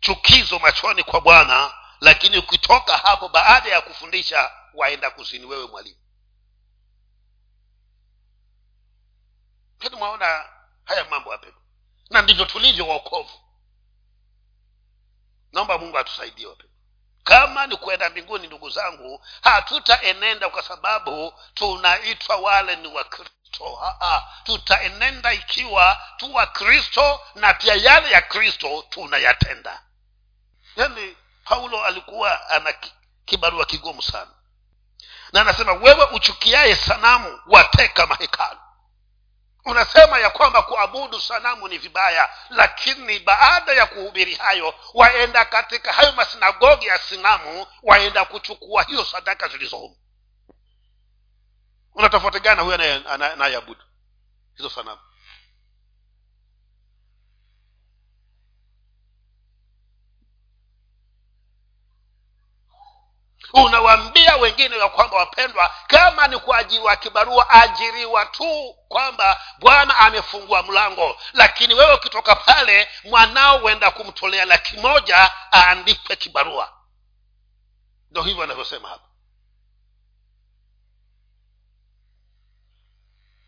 chukizo 0.00 0.58
machoni 0.58 1.02
kwa 1.02 1.20
bwana 1.20 1.74
lakini 2.00 2.38
ukitoka 2.38 2.96
hapo 2.98 3.28
baada 3.28 3.68
ya 3.70 3.80
kufundisha 3.80 4.50
waenda 4.74 5.10
kuzini 5.10 5.46
wewe 5.46 5.66
mwalimu. 5.66 6.00
Lakini 9.80 9.98
mwaona 9.98 10.48
haya 10.84 11.04
mambo 11.04 11.30
wapendwa 11.30 11.62
na 12.10 12.22
ndivyo 12.22 12.44
tulivyo 12.44 12.88
waokovu. 12.88 13.40
Naomba 15.52 15.78
mungu 15.78 15.98
atusaidie 15.98 16.46
wapendwa 16.46 16.71
kama 17.24 17.66
ni 17.66 17.76
kuenda 17.76 18.10
mbinguni 18.10 18.46
ndugu 18.46 18.70
zangu 18.70 19.24
hatutaenenda 19.42 20.48
kwa 20.48 20.62
sababu 20.62 21.34
tunaitwa 21.54 22.36
wale 22.36 22.76
ni 22.76 22.88
wakristo. 22.88 23.32
Tutaenenda 24.44 25.32
ikiwa 25.32 26.00
tu 26.16 26.34
wakristo 26.34 27.20
na 27.34 27.54
pia 27.54 27.74
yale 27.74 28.10
ya 28.10 28.22
kristo 28.22 28.84
tunayatenda. 28.90 29.82
Yaani 30.76 31.16
paulo 31.44 31.84
alikuwa 31.84 32.48
ana 32.50 32.74
kibarua 33.24 33.64
kigumu 33.66 34.02
sana. 34.02 34.30
Na 35.32 35.40
anasema 35.40 35.72
wewe 35.72 36.04
uchukiaye 36.04 36.76
sanamu 36.76 37.40
wateka 37.46 38.06
mahekalu 38.06 38.60
unasema 39.64 40.18
ya 40.18 40.30
kwamba 40.30 40.62
kuabudu 40.62 41.20
sanamu 41.20 41.68
ni 41.68 41.78
vibaya 41.78 42.30
lakini 42.50 43.18
baada 43.18 43.72
ya 43.72 43.86
kuhubiri 43.86 44.34
hayo 44.34 44.74
waenda 44.94 45.44
katika 45.44 45.92
hayo 45.92 46.12
masinagogi 46.12 46.86
ya 46.86 46.98
sinamu 46.98 47.66
waenda 47.82 48.24
kuchukua 48.24 48.82
hizo 48.82 49.04
sadaka 49.04 49.48
zilizohumu 49.48 49.96
una 51.94 52.08
tofauti 52.08 52.48
huyo 52.48 52.74
anayeabudu 53.08 53.84
hizo 54.56 54.70
sanamu 54.70 55.00
unawaambia 63.52 64.36
wengine 64.36 64.78
ya 64.78 64.88
kwamba 64.88 65.16
wapendwa 65.16 65.74
kama 65.86 66.28
ni 66.28 66.38
kwa 66.38 66.64
kibarua 66.96 67.50
ajiriwa 67.50 68.26
tu 68.26 68.74
kwamba 68.88 69.40
bwana 69.58 69.98
amefungua 69.98 70.62
mlango. 70.62 71.16
Lakini 71.32 71.74
wewe 71.74 71.94
ukitoka 71.94 72.36
pale 72.36 72.88
mwanao 73.04 73.58
huenda 73.58 73.90
kumtolea 73.90 74.44
laki 74.44 74.76
moja 74.76 75.30
aandikwe 75.52 76.16
kibarua. 76.16 76.72
Ndo 78.10 78.22
hivyo 78.22 78.42
anavyosema 78.42 78.88
hapa. 78.88 79.08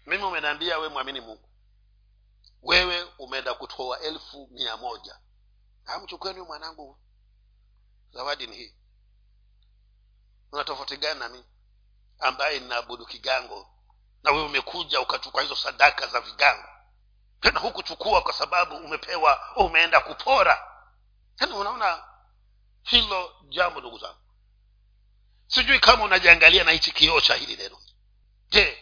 Mimi 0.07 0.24
umeniambia 0.24 0.78
we 0.78 0.88
mwamini 0.88 1.20
mungu. 1.20 1.48
Wewe 2.62 3.02
umeenda 3.18 3.55
kutoa 3.55 4.00
elfu 4.00 4.48
mia 4.52 4.76
moja. 4.76 5.18
Amchukueni 5.86 6.40
mwanangu. 6.40 6.98
Zawadi 8.12 8.46
ni 8.46 8.57
hii 8.57 8.74
una 10.53 10.64
tofauti 10.64 10.97
gani 10.97 11.20
na 11.20 11.30
ambaye 12.18 12.61
ninaabudu 12.61 13.07
kigango. 13.07 13.68
Na 14.22 14.30
wewe 14.30 14.45
umekuja 14.45 15.01
ukachukua 15.01 15.42
hizo 15.42 15.57
sadaka 15.57 16.07
za 16.07 16.20
vigango. 16.20 16.68
Tena 17.40 17.61
hukuchukua 17.61 18.22
kwa 18.22 18.32
sababu 18.32 18.76
umepewa 18.76 19.57
umeenda 19.57 20.01
kupora. 20.01 20.62
Tena 21.36 21.57
unaona 21.57 22.05
hilo 22.82 23.34
jambo 23.49 23.80
ndugu 23.80 23.99
zangu. 23.99 24.18
Sijui 25.47 25.78
kama 25.80 26.05
unajiangalia 26.05 26.64
na 26.64 26.70
hichi 26.70 26.92
kioo 26.92 27.20
cha 27.20 27.34
hili 27.34 27.57
neno. 27.57 27.78
Je 28.49 28.78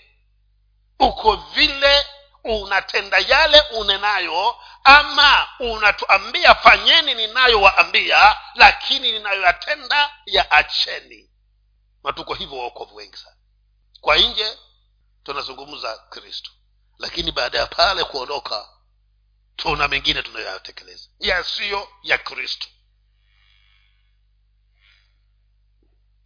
uko 0.98 1.36
vile 1.36 2.06
unatenda 2.44 3.18
yale 3.18 3.60
unenayo 3.60 4.56
ama 4.84 5.48
unatuambia 5.58 6.54
fanyeni 6.54 7.14
ninayowaambia 7.14 8.36
lakini 8.54 9.12
ninayoyatenda 9.12 10.16
ya 10.26 10.50
acheni 10.50 11.31
na 12.04 12.12
tuko 12.12 12.34
hivyo 12.34 12.58
waokovu 12.58 12.96
wengi 12.96 13.16
sana. 13.16 13.36
Kwa 14.00 14.16
nje 14.16 14.58
tunazungumza 15.22 15.98
kristo. 15.98 16.50
Lakini 16.98 17.32
baada 17.32 17.58
ya 17.58 17.66
pale 17.66 18.04
kuondoka 18.04 18.68
tuna 19.56 19.88
mengine 19.88 20.22
tunayoyatekeleza. 20.22 21.08
Yasiyo 21.18 21.88
ya 22.02 22.18
kristo. 22.18 22.66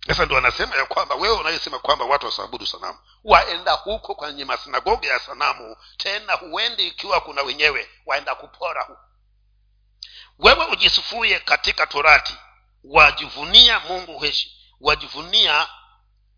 Sasa 0.06 0.24
ndo 0.26 0.36
anasema 0.38 0.76
ya 0.76 0.84
kwamba 0.86 1.14
wewe 1.14 1.36
unayesema 1.36 1.78
kwamba 1.78 2.04
watu 2.04 2.26
wasaabudu 2.26 2.66
sanamu 2.66 2.98
waenda 3.24 3.72
huko 3.72 4.14
kwenye 4.14 4.44
masinagogi 4.44 5.06
ya 5.06 5.18
sanamu 5.18 5.76
tena 5.96 6.32
huendi 6.32 6.86
ikiwa 6.86 7.20
kuna 7.20 7.42
wenyewe 7.42 7.90
waenda 8.06 8.34
kupora 8.34 8.82
huko. 8.84 9.00
Wewe 10.38 10.66
ujisifuye 10.66 11.40
katika 11.40 11.86
torati 11.86 12.34
wajivunia 12.84 13.80
mungu 13.80 14.18
heshi 14.18 14.55
wajivunia 14.80 15.68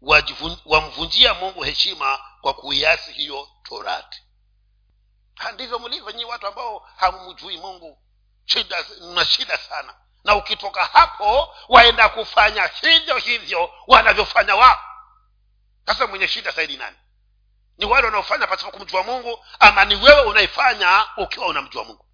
wajivun, 0.03 0.57
wamvunjia 0.65 1.35
mungu 1.35 1.63
heshima 1.63 2.19
kwa 2.41 2.55
kuiasi 2.55 3.13
hiyo 3.13 3.49
torati. 3.63 4.23
Ndivyo 5.55 5.79
mlivyo 5.79 6.11
nyii 6.11 6.25
watu 6.25 6.47
ambao 6.47 6.89
hamjui 6.97 7.57
mungu. 7.59 7.99
Shida 8.45 8.85
na 9.15 9.25
shida 9.25 9.59
sana. 9.59 9.95
Na 10.25 10.35
ukitoka 10.37 10.85
hapo 10.85 11.55
waenda 11.69 12.09
kufanya 12.09 12.67
hivyo 12.67 13.17
hivyo 13.17 13.71
wanavyofanya 13.87 14.57
wao 14.57 14.79
sasa 15.87 16.07
mwenye 16.07 16.29
shida 16.29 16.51
zaidi 16.51 16.77
nani? 16.77 16.97
Ni 17.79 17.87
wale 17.87 18.07
wanaofanya 18.07 18.47
pasipo 18.47 18.71
kumjua 18.71 19.03
mungu 19.03 19.45
ama 19.61 19.85
ni 19.85 19.95
wewe 19.95 20.21
unaifanya 20.21 21.07
ukiwa 21.17 21.47
unamjua 21.47 21.85
mungu 21.85 22.05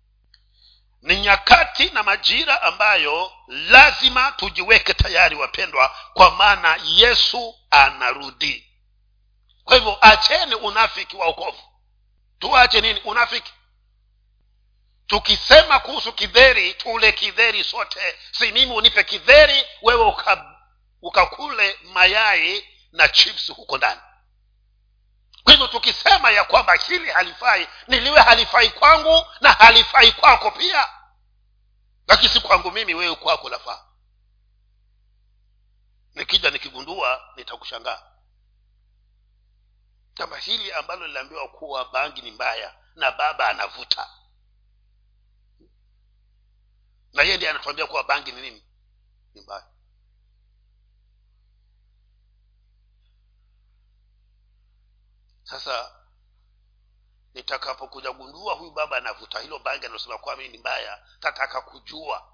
ni 1.05 1.17
nyakati 1.21 1.91
na 1.91 2.03
majira 2.03 2.63
ambayo 2.63 3.33
lazima 3.49 4.33
tujiweke 4.33 4.95
tayari 4.95 5.37
wapendwa 5.37 5.97
kwa 6.15 6.31
maana 6.31 6.79
yesu 6.85 7.55
anarudi. 7.71 8.71
Kwa 9.65 9.77
hivyo 9.77 9.99
acheni 10.01 10.55
unafiki 10.55 11.17
wa 11.17 11.29
ukovu 11.29 11.63
tuache 12.39 12.81
nini? 12.81 13.01
Unafiki. 13.01 13.53
Tukisema 15.07 15.79
kuhusu 15.81 16.13
kidheri 16.13 16.75
tule 16.75 17.13
kidheri 17.13 17.65
sote. 17.65 18.19
Si 18.33 18.53
mimi 18.53 18.73
unipe 18.73 19.05
kidheri 19.05 19.65
wewe 19.83 20.05
uka, 20.07 20.57
ukakule 21.03 21.79
mayai 21.83 22.69
na 22.93 23.09
chips 23.09 23.53
huko 23.53 23.77
ndani 23.77 24.01
kwa 25.45 25.53
hivyo 25.53 25.67
tukisema 25.69 26.31
ya 26.31 26.45
kwamba 26.45 26.75
hili 26.75 27.11
halifai 27.11 27.69
niliwe 27.89 28.21
halifai 28.21 28.71
kwangu 28.71 29.27
na 29.41 29.53
halifai 29.53 30.13
kwako 30.13 30.51
pia. 30.51 30.89
Lakini 32.09 32.29
si 32.29 32.41
kwangu 32.41 32.71
mimi 32.71 32.95
wewe 32.95 33.15
kwako 33.17 33.49
lafaa. 33.49 33.85
Nikija 36.15 36.51
nikigundua 36.51 37.33
nitakushangaa. 37.37 38.03
Kama 40.15 40.39
hili 40.39 40.73
ambalo 40.73 41.07
liliambiwa 41.07 41.49
kuwa 41.49 41.85
bangi 41.85 42.23
ni 42.23 42.31
mbaya 42.31 42.75
na 42.95 43.11
baba 43.13 43.49
anavuta. 43.49 44.11
Na 47.13 47.23
yeye 47.23 47.37
ndiye 47.37 47.51
anatuambia 47.51 47.87
kuwa 47.87 48.05
bangi 48.05 48.33
ni 48.33 48.41
nini? 48.41 48.65
Ni 49.35 49.41
mbaya 49.41 49.67
sasa 55.45 55.93
nitakapokuja 57.35 58.13
gundua 58.13 58.55
huyu 58.55 58.71
baba 58.71 58.97
anavuta 58.97 59.41
hilo 59.41 59.59
bangi 59.59 59.87
anaosema 59.87 60.19
kuwa 60.19 60.37
mii 60.37 60.49
ni 60.49 60.59
mbaya 60.59 61.03
tataka 61.21 61.61
kujua. 61.61 62.29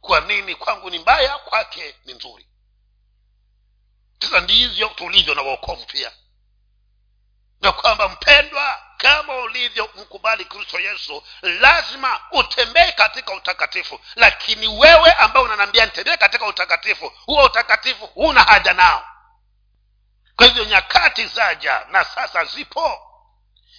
Kwa 0.00 0.20
nini 0.20 0.54
kwangu 0.54 0.90
ni 0.90 0.98
mbaya 0.98 1.38
kwake 1.38 1.96
ni 2.04 2.14
nzuri. 2.14 2.46
Sasa 4.20 4.40
ndivyo 4.40 4.88
tulivyo 4.88 5.34
na 5.34 5.42
uokovu 5.42 5.86
pia. 5.86 6.12
Na 7.60 7.72
kwamba 7.72 8.08
mpendwa 8.08 8.82
kama 8.96 9.36
ulivyo 9.36 9.90
mkubali 9.94 10.44
kristo 10.44 10.80
yesu 10.80 11.22
lazima 11.42 12.20
utembee 12.30 12.92
katika 12.92 13.34
utakatifu. 13.34 14.00
Lakini 14.14 14.68
wewe 14.68 15.12
ambao 15.12 15.42
unanambia 15.42 15.84
nitembee 15.86 16.16
katika 16.16 16.46
utakatifu 16.46 17.08
huo 17.26 17.44
utakatifu 17.44 18.06
huna 18.06 18.42
haja 18.42 18.72
nao 18.74 19.13
kwa 20.36 20.46
hivyo 20.46 20.64
nyakati 20.64 21.26
zaja 21.26 21.86
na 21.90 22.04
sasa 22.04 22.44
zipo. 22.44 23.00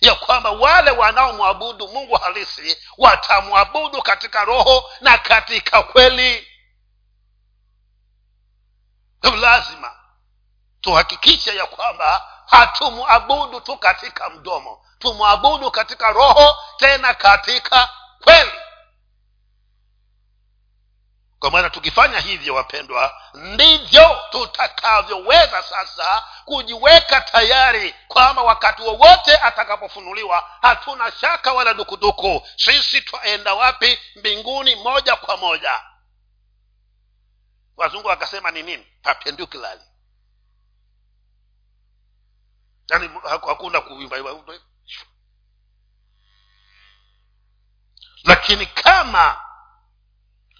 Ya 0.01 0.15
kwamba 0.15 0.49
wale 0.51 0.91
wanaomwabudu 0.91 1.87
mungu 1.87 2.15
halisi 2.15 2.77
watamwabudu 2.97 4.01
katika 4.01 4.45
roho 4.45 4.89
na 5.01 5.17
katika 5.17 5.83
kweli. 5.83 6.47
Lazima 9.41 9.95
tuhakikishe 10.81 11.55
ya 11.55 11.65
kwamba 11.65 12.27
hatumwabudu 12.45 13.59
tu 13.61 13.77
katika 13.77 14.29
mdomo. 14.29 14.85
Tumwabudu 14.99 15.71
katika 15.71 16.11
roho 16.11 16.55
tena 16.77 17.13
katika 17.13 17.89
kweli 18.23 18.51
kwa 21.39 21.51
maana 21.51 21.69
tukifanya 21.69 22.19
hivyo 22.19 22.55
wapendwa 22.55 23.21
ndivyo 23.33 24.17
tutakavyoweza 24.31 25.63
sasa 25.63 26.23
kujiweka 26.45 27.21
tayari 27.21 27.95
kwamba 28.07 28.41
wakati 28.43 28.81
wowote 28.81 29.37
atakapofunuliwa 29.37 30.49
hatuna 30.61 31.11
shaka 31.11 31.53
wala 31.53 31.73
dukuduku 31.73 32.47
sisi 32.55 33.01
twaenda 33.01 33.53
wapi? 33.53 33.99
Mbinguni 34.15 34.75
moja 34.75 35.15
kwa 35.15 35.37
moja. 35.37 35.81
Wazungu 37.77 38.07
wakasema 38.07 38.51
ni 38.51 38.63
nini? 38.63 38.87
Perpendicularly 39.03 39.83
yaani 42.89 43.09
hakuna 43.29 43.81
kuimba 43.81 44.17
lakini 48.23 48.65
kama 48.65 49.41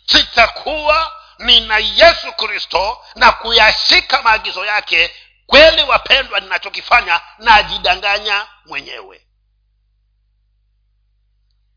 sitakuwa 0.05 1.11
nina 1.39 1.77
yesu 1.77 2.33
kristo 2.33 3.05
na 3.15 3.31
kuyashika 3.31 4.21
maagizo 4.21 4.65
yake 4.65 5.11
kweli 5.45 5.83
wapendwa 5.83 6.39
ninachokifanya 6.39 7.21
najidanganya 7.39 8.47
mwenyewe. 8.65 9.27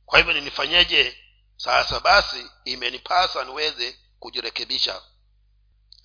Kwa 0.06 0.18
hivyo 0.18 0.32
ninifanyeje? 0.34 1.18
Sasa 1.56 2.00
basi 2.00 2.50
imenipasa 2.64 3.44
niweze 3.44 3.98
kujirekebisha. 4.18 5.02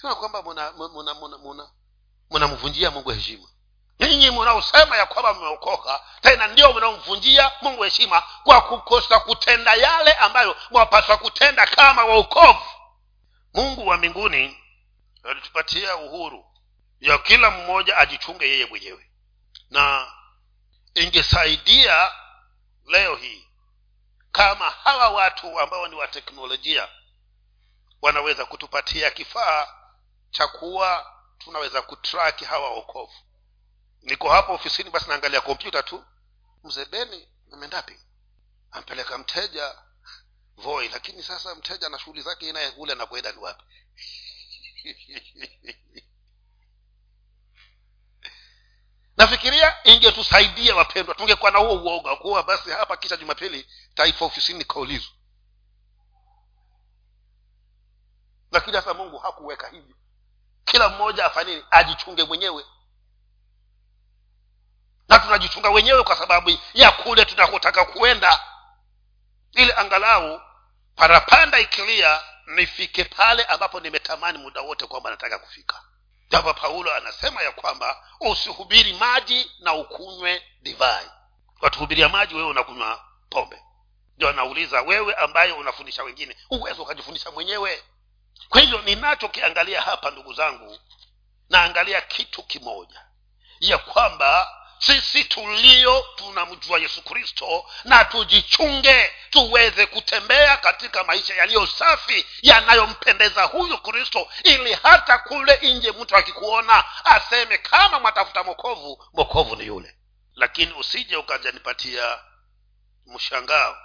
Sema 0.02 0.16
kwamba 0.16 0.44
munamvunjia 2.30 2.92
mungu 2.92 3.10
heshima 3.10 3.48
ninyi 4.04 4.32
mnaosema 4.32 4.98
ya 4.98 5.06
kwamba 5.06 5.34
mmeokoka 5.34 6.02
tena 6.22 6.48
ndio 6.48 6.74
mnaomvunjia 6.74 7.52
mungu 7.62 7.84
heshima 7.84 8.24
kwa 8.44 8.62
kukosa 8.62 9.20
kutenda 9.20 9.74
yale 9.76 10.14
ambayo 10.14 10.56
mwapaswa 10.72 11.18
kutenda 11.18 11.66
kama 11.66 12.06
waokovu 12.06 12.66
mungu 13.54 13.88
wa 13.88 13.98
mbinguni 13.98 14.58
alitupatia 15.24 15.96
uhuru 15.96 16.46
ya 17.00 17.18
kila 17.18 17.52
mmoja 17.52 17.98
ajichunge 17.98 18.50
yeye 18.50 18.66
mwenyewe. 18.66 19.10
Na 19.70 20.12
ingesaidia 20.94 22.12
leo 22.86 23.16
hii 23.16 23.48
kama 24.32 24.70
hawa 24.70 25.10
watu 25.10 25.60
ambao 25.60 25.88
ni 25.88 25.96
wa 25.96 26.08
teknolojia 26.08 26.88
wanaweza 28.02 28.46
kutupatia 28.46 29.12
kifaa 29.12 29.68
cha 30.32 30.48
kuwa 30.48 31.14
tunaweza 31.38 31.82
kutraki 31.82 32.46
hawa 32.46 32.70
wokovu 32.70 33.14
niko 34.04 34.30
hapo 34.30 34.54
ofisini 34.54 34.90
basi 34.90 35.10
naangalia 35.10 35.42
kompyuta 35.42 35.84
tu. 35.84 36.06
Mzee 36.64 36.86
beni 36.86 37.28
amendapi 37.54 38.00
ampeleka 38.72 39.18
mteja 39.18 39.76
voi 40.58 40.90
lakini 40.90 41.24
sasa 41.24 41.56
mteja 41.56 41.90
na 41.90 42.00
shughuli 42.00 42.22
zake 42.22 42.50
inaye 42.50 42.72
kule 42.72 42.96
na 42.96 43.06
kwenda 43.06 43.32
ni 43.32 43.38
wapi? 43.38 43.64
Nafikiria 49.18 49.88
ingetusaidia 49.88 50.76
wapendwa 50.76 51.16
tungekuwa 51.16 51.52
na 51.52 51.60
huo 51.60 51.76
uoga 51.84 52.16
kuwa 52.16 52.44
basi 52.44 52.70
hapa 52.70 52.98
kisha 52.98 53.18
jumapili 53.18 53.68
taifa 53.96 54.26
ofisini 54.26 54.66
kaulizwa 54.66 55.14
lakini 58.52 58.78
sasa 58.78 58.94
mungu 58.94 59.18
hakuweka 59.18 59.68
hivyo. 59.68 59.96
Kila 60.66 60.90
mmoja 60.90 61.26
afanini 61.26 61.64
ajichunge 61.72 62.24
mwenyewe 62.24 62.66
na 65.10 65.20
tunajichunga 65.20 65.70
wenyewe 65.70 66.04
kwa 66.04 66.16
sababu 66.16 66.58
ya 66.74 66.92
kule 66.92 67.26
tunakotaka 67.26 67.86
kuenda. 67.86 68.40
Ili 69.52 69.72
angalau 69.74 70.42
parapanda 70.96 71.60
ikilia 71.60 72.22
nifike 72.46 73.04
pale 73.04 73.44
ambapo 73.44 73.80
nimetamani 73.80 74.38
muda 74.38 74.62
wote 74.62 74.86
kwamba 74.86 75.10
nataka 75.10 75.40
kufika. 75.40 75.82
Japo 76.30 76.54
paulo 76.54 76.94
anasema 76.94 77.42
ya 77.42 77.52
kwamba 77.52 78.04
usihubiri 78.20 78.94
maji 78.94 79.52
na 79.60 79.74
ukunywe 79.74 80.44
divai. 80.62 81.10
Watuhubiria 81.62 82.10
maji 82.10 82.36
wewe 82.36 82.48
unakunywa 82.48 83.06
pombe. 83.30 83.64
Ndio 84.18 84.30
anauliza 84.30 84.82
wewe 84.82 85.16
ambaye 85.16 85.52
unafundisha 85.52 86.04
wengine 86.04 86.38
huwezi 86.50 86.82
ukajifundisha 86.82 87.32
mwenyewe. 87.32 87.84
Kwa 88.50 88.62
hivyo 88.62 88.82
ninachokiangalia 88.82 89.82
hapa 89.82 90.12
ndugu 90.12 90.34
zangu 90.34 90.80
naangalia 91.50 92.02
kitu 92.02 92.44
kimoja. 92.44 93.06
Ya 93.60 93.78
kwamba 93.78 94.48
sisi 94.86 95.24
tulio 95.24 96.06
tunamjua 96.16 96.80
yesu 96.80 97.02
kristo 97.02 97.66
na 97.84 98.06
tujichunge 98.06 99.12
tuweze 99.30 99.86
kutembea 99.86 100.58
katika 100.58 101.04
maisha 101.04 101.36
yaliyo 101.36 101.68
safi 101.68 102.26
yanayompendeza 102.42 103.44
huyu 103.44 103.78
kristo 103.78 104.28
ili 104.44 104.74
hata 104.74 105.18
kule 105.18 105.60
nje 105.74 105.92
mtu 105.92 106.16
akikuona 106.16 106.84
aseme 107.06 107.58
kama 107.58 108.00
mwatafuta 108.00 108.44
mokovu 108.44 109.06
mokovu 109.14 109.56
ni 109.56 109.66
yule. 109.66 109.96
Lakini 110.36 110.74
usije 110.74 111.16
ukajanipatia 111.16 112.20
mshangao. 113.06 113.78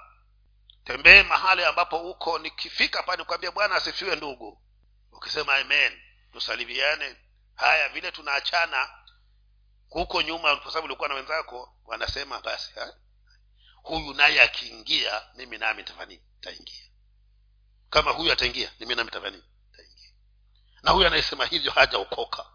Tembee 0.84 1.22
mahali 1.22 1.64
ambapo 1.64 1.96
uko 2.10 2.38
nikifika 2.38 3.02
pale 3.02 3.18
nikwambia 3.18 3.50
bwana 3.50 3.74
asifiwe 3.74 4.16
ndugu. 4.16 4.62
Ukisema 5.12 5.54
amen 5.56 6.00
tusalimiane. 6.32 7.16
Haya 7.54 7.88
vile 7.88 8.12
tunaachana 8.12 8.90
huko 9.90 10.22
nyuma 10.22 10.56
kwa 10.56 10.70
sababu 10.70 10.86
ulikuwa 10.86 11.08
na 11.08 11.14
wenzako 11.14 11.74
wanasema 11.86 12.40
basi 12.40 12.72
ha? 12.74 12.94
huyu 13.82 14.14
naye 14.14 14.42
akiingia 14.42 15.22
mimi 15.34 15.58
nami 15.58 15.84
taingia 16.40 16.84
kama 17.90 18.10
huyu 18.10 18.32
ataingia 18.32 18.72
mimi 18.80 18.94
nami 18.94 19.10
taingia 19.10 19.42
na 20.82 20.90
huyu 20.90 21.06
anayesema 21.06 21.46
hivyo 21.46 21.72
hajaokoka. 21.72 22.46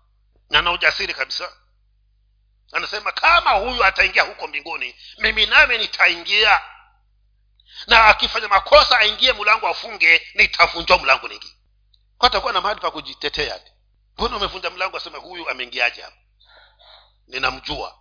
Na 0.49 0.61
na 0.61 0.71
ujasiri 0.71 1.13
kabisa. 1.13 1.53
Anasema 2.71 3.11
kama 3.11 3.51
huyu 3.51 3.83
ataingia 3.83 4.23
huko 4.23 4.47
mbinguni 4.47 4.95
mimi 5.17 5.45
nami 5.45 5.77
nitaingia. 5.77 6.61
Na 7.87 8.05
akifanya 8.05 8.47
makosa 8.47 8.99
aingie 8.99 9.33
mlango 9.33 9.67
afunge 9.67 10.27
nitavunjwa 10.33 10.99
mlango 10.99 11.27
ningi 11.27 11.57
atakuwa 12.19 12.53
na 12.53 12.61
mahali 12.61 12.81
pa 12.81 12.91
kujitetea. 12.91 13.59
Mbona 14.17 14.37
umevunja 14.37 14.69
mlango 14.69 14.97
asema 14.97 15.17
huyu 15.17 15.49
ameingiaje 15.49 16.01
hapa 16.01 16.17
ninamjua. 17.27 17.97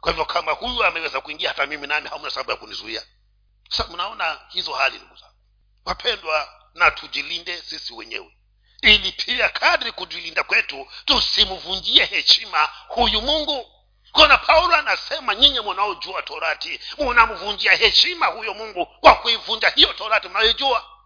Kwa 0.00 0.12
hivyo 0.12 0.24
kama 0.24 0.52
huyu 0.52 0.84
ameweza 0.84 1.20
kuingia 1.20 1.48
hata 1.48 1.66
mimi 1.66 1.86
nami 1.86 2.08
hamna 2.08 2.30
sababu 2.30 2.50
ya 2.50 2.56
kunizuia. 2.56 3.02
Sasa 3.70 3.88
mnaona 3.92 4.40
hizo 4.48 4.72
hali 4.72 4.96
ndugu 4.96 5.16
zangu. 5.16 5.34
Wapendwa 5.84 6.48
na 6.74 6.90
tujilinde 6.90 7.62
sisi 7.62 7.92
wenyewe. 7.92 8.36
Ili 8.82 9.12
pia 9.12 9.48
kadri 9.48 9.92
kujilinda 9.92 10.42
kwetu 10.44 10.88
tusimvunjie 11.04 12.04
heshima 12.04 12.68
huyu 12.88 13.22
mungu. 13.22 13.66
Kona 14.12 14.38
paulo 14.38 14.76
anasema 14.76 15.34
nyinyi 15.34 15.60
munaojua 15.60 16.22
torati 16.22 16.80
munamvunjia 16.98 17.72
heshima 17.76 18.26
huyo 18.26 18.54
mungu 18.54 18.86
kwa 18.86 19.14
kuivunja 19.14 19.68
hiyo 19.68 19.92
torati 19.92 20.28
mnayoijua 20.28 20.97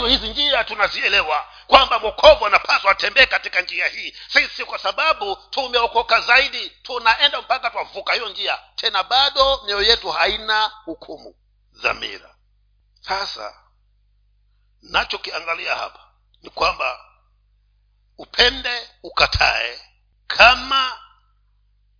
kwa 0.00 0.08
hivyo 0.10 0.26
hizi 0.26 0.32
njia 0.32 0.64
tunazielewa 0.64 1.46
kwamba 1.66 1.98
mwokovu 1.98 2.46
anapaswa 2.46 2.90
atembee 2.92 3.26
katika 3.26 3.60
njia 3.60 3.88
hii. 3.88 4.16
Sisi 4.28 4.64
kwa 4.64 4.78
sababu 4.78 5.36
tumeokoka 5.50 6.20
zaidi 6.20 6.70
tunaenda 6.70 7.40
mpaka 7.42 7.70
twavuka 7.70 8.12
hiyo 8.12 8.28
njia. 8.28 8.58
Tena 8.76 9.02
bado 9.02 9.62
mioyo 9.66 9.88
yetu 9.90 10.10
haina 10.10 10.72
hukumu. 10.84 11.34
Dhamira. 11.72 12.34
Sasa 13.00 13.54
nachokiangalia 14.82 15.74
hapa 15.76 16.00
ni 16.42 16.50
kwamba 16.50 17.00
upende 18.18 18.88
ukatae 19.02 19.80
kama 20.26 21.00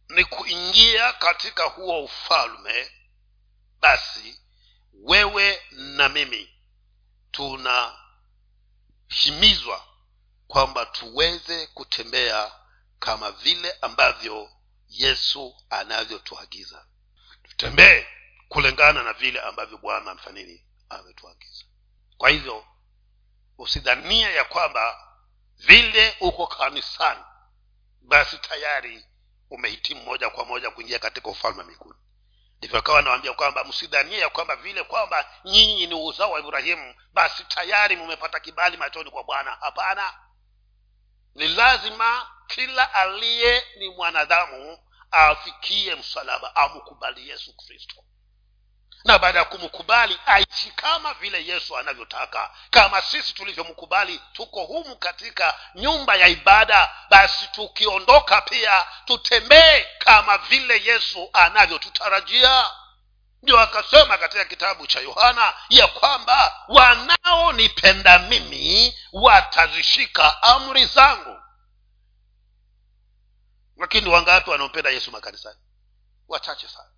ni 0.09 0.25
kuingia 0.25 1.13
katika 1.13 1.65
huo 1.65 2.05
ufalme 2.05 2.91
basi 3.81 4.41
wewe 5.03 5.63
na 5.71 6.09
mimi 6.09 6.54
tunahimizwa 7.35 9.85
kwamba 10.49 10.87
tuweze 10.87 11.67
kutembea 11.67 12.53
kama 12.99 13.33
vile 13.33 13.73
ambavyo 13.81 14.51
yesu 14.89 15.57
anavyotuagiza. 15.71 16.87
Tutembee 17.43 18.07
kulingana 18.49 19.03
na 19.03 19.13
vile 19.13 19.41
ambavyo 19.41 19.79
bwana 19.79 20.15
mfanini 20.15 20.65
ametuagiza. 20.89 21.65
Kwa 22.17 22.31
hivyo 22.31 22.67
usidhania 23.59 24.31
ya 24.31 24.45
kwamba 24.45 25.09
vile 25.57 26.17
uko 26.21 26.47
kanisani 26.47 27.25
basi 28.01 28.39
tayari 28.39 29.07
umehitimu 29.51 30.03
moja 30.03 30.31
kwa 30.31 30.45
moja 30.45 30.71
kuingia 30.71 30.99
katika 30.99 31.29
ufalme 31.31 31.59
wa 31.59 31.65
mbinguni 31.65 31.99
ndivyo 32.65 32.79
akawa 32.79 32.99
anawambia 32.99 33.33
kwamba 33.33 33.65
msidhanie 33.65 34.19
ya 34.19 34.29
kwamba 34.29 34.57
vile 34.57 34.83
kwamba 34.83 35.31
nyinyi 35.45 35.87
ni 35.87 35.95
uzao 35.95 36.31
wa 36.31 36.41
ibrahimu 36.41 36.95
basi 37.13 37.45
tayari 37.45 37.97
mumepata 37.97 38.41
kibali 38.41 38.77
machoni 38.77 39.11
kwa 39.11 39.25
bwana. 39.25 39.51
Hapana. 39.61 40.15
Ni 41.35 41.49
lazima 41.49 42.31
kila 42.47 42.95
aliye 42.95 43.65
ni 43.79 43.89
mwanadamu 43.89 44.79
afikie 45.11 45.95
msalaba 45.95 46.57
amkubali 46.57 47.29
yesu 47.29 47.57
kristo 47.57 48.05
na 49.05 49.19
baada 49.19 49.39
ya 49.39 49.45
kumkubali 49.45 50.21
aishi 50.27 50.71
kama 50.71 51.15
vile 51.15 51.47
yesu 51.47 51.77
anavyotaka. 51.79 52.51
Kama 52.71 53.03
sisi 53.03 53.35
tulivyomkubali 53.35 54.21
tuko 54.33 54.65
humu 54.65 54.97
katika 54.97 55.61
nyumba 55.75 56.17
ya 56.17 56.29
ibada 56.29 56.91
basi 57.11 57.47
tukiondoka 57.47 58.41
pia 58.43 58.87
tutembee 59.05 59.87
kama 59.99 60.39
vile 60.39 60.83
yesu 60.85 61.31
anavyotutarajia. 61.33 62.67
Ndio 63.43 63.61
akasema 63.61 64.19
katika 64.19 64.45
kitabu 64.45 64.87
cha 64.87 65.01
yohana 65.01 65.55
ya 65.69 65.87
kwamba 65.87 66.65
wanaonipenda 66.69 68.19
mimi 68.19 68.99
watazishika 69.13 70.43
amri 70.43 70.87
zangu. 70.87 71.41
Lakini 73.77 74.09
wangapi 74.11 74.51
wanampenda 74.51 74.91
yesu 74.91 75.11
makanisani? 75.11 75.59
Wachache 76.29 76.69
sana 76.69 76.94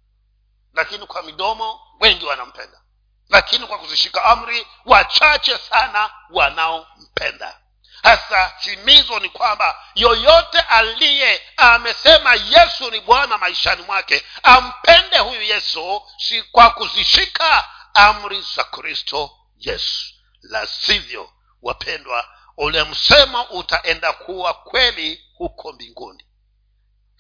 lakini 0.77 1.07
kwa 1.07 1.23
midomo 1.23 1.81
wengi 2.01 2.25
wanampenda. 2.25 2.81
Lakini 3.29 3.67
kwa 3.67 3.79
kuzishika 3.79 4.25
amri 4.25 4.67
wachache 4.85 5.59
sana 5.59 6.11
wanaompenda. 6.31 7.61
Hasa 8.03 8.53
himizo 8.61 9.19
ni 9.21 9.29
kwamba 9.29 9.83
yoyote 9.95 10.59
aliye 10.61 11.43
amesema 11.57 12.35
yesu 12.35 12.91
ni 12.91 13.01
bwana 13.01 13.39
maishani 13.39 13.83
mwake 13.83 14.25
ampende 14.43 15.19
huyu 15.19 15.43
yesu 15.43 16.03
si 16.19 16.43
kwa 16.43 16.71
kuzishika 16.71 17.69
amri 17.95 18.41
za 18.57 18.65
kristo 18.65 19.31
yesu. 19.57 20.15
La 20.43 20.67
sivyo 20.67 21.33
wapendwa 21.63 22.29
ule 22.57 22.85
msemo 22.85 23.43
utaenda 23.43 24.13
kuwa 24.13 24.55
kweli 24.55 25.25
huko 25.39 25.73
mbinguni. 25.73 26.27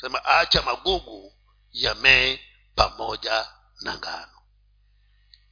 Sema 0.00 0.24
acha 0.24 0.62
magugu 0.62 1.32
yamee 1.72 2.38
pamoja 2.76 3.48
na 3.80 3.98
ngano. 3.98 4.38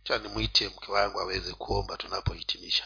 Cha 0.05 0.19
nimwite 0.19 0.69
mke 0.69 0.93
wangu 0.93 1.21
aweze 1.21 1.53
kuomba 1.53 1.97
tunapohitimisha 1.97 2.85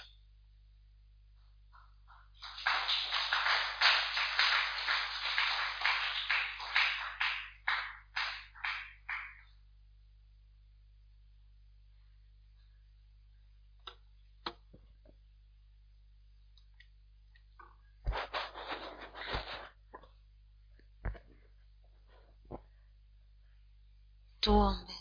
tuombe. 24.41 24.95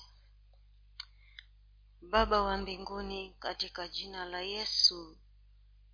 Baba 2.01 2.41
wa 2.41 2.57
mbinguni 2.57 3.35
katika 3.39 3.87
jina 3.87 4.25
la 4.25 4.41
yesu 4.41 5.17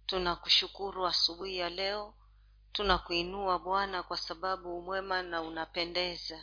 tunakushukuru 0.06 1.08
asubuhi 1.08 1.58
ya 1.58 1.70
leo. 1.70 2.14
Tunakuinua 2.72 3.60
bwana 3.60 4.04
kwa 4.04 4.18
sababu 4.18 4.78
umwema 4.80 5.22
na 5.22 5.42
unapendeza. 5.42 6.40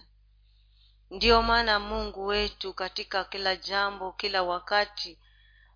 Ndiyo 1.10 1.42
maana 1.42 1.78
mungu 1.80 2.26
wetu 2.26 2.74
katika 2.74 3.24
kila 3.24 3.56
jambo 3.56 4.12
kila 4.12 4.42
wakati 4.42 5.18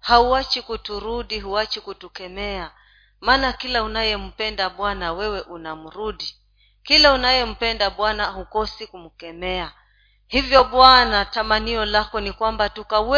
hauachi 0.00 0.62
kuturudi 0.62 1.40
huachi 1.40 1.80
kutukemea. 1.80 2.72
Maana 3.20 3.52
kila 3.52 3.82
unayempenda 3.82 4.70
bwana 4.70 5.12
wewe 5.12 5.40
unamrudi. 5.40 6.34
Kila 6.82 7.12
unayempenda 7.12 7.90
bwana 7.90 8.26
hukosi 8.26 8.86
kumkemea 8.86 9.72
hivyo 10.28 10.64
bwana 10.64 11.24
tamanio 11.24 11.84
lako 11.84 12.20
ni 12.20 12.32
kwamba 12.32 12.68
tukawe 12.68 13.08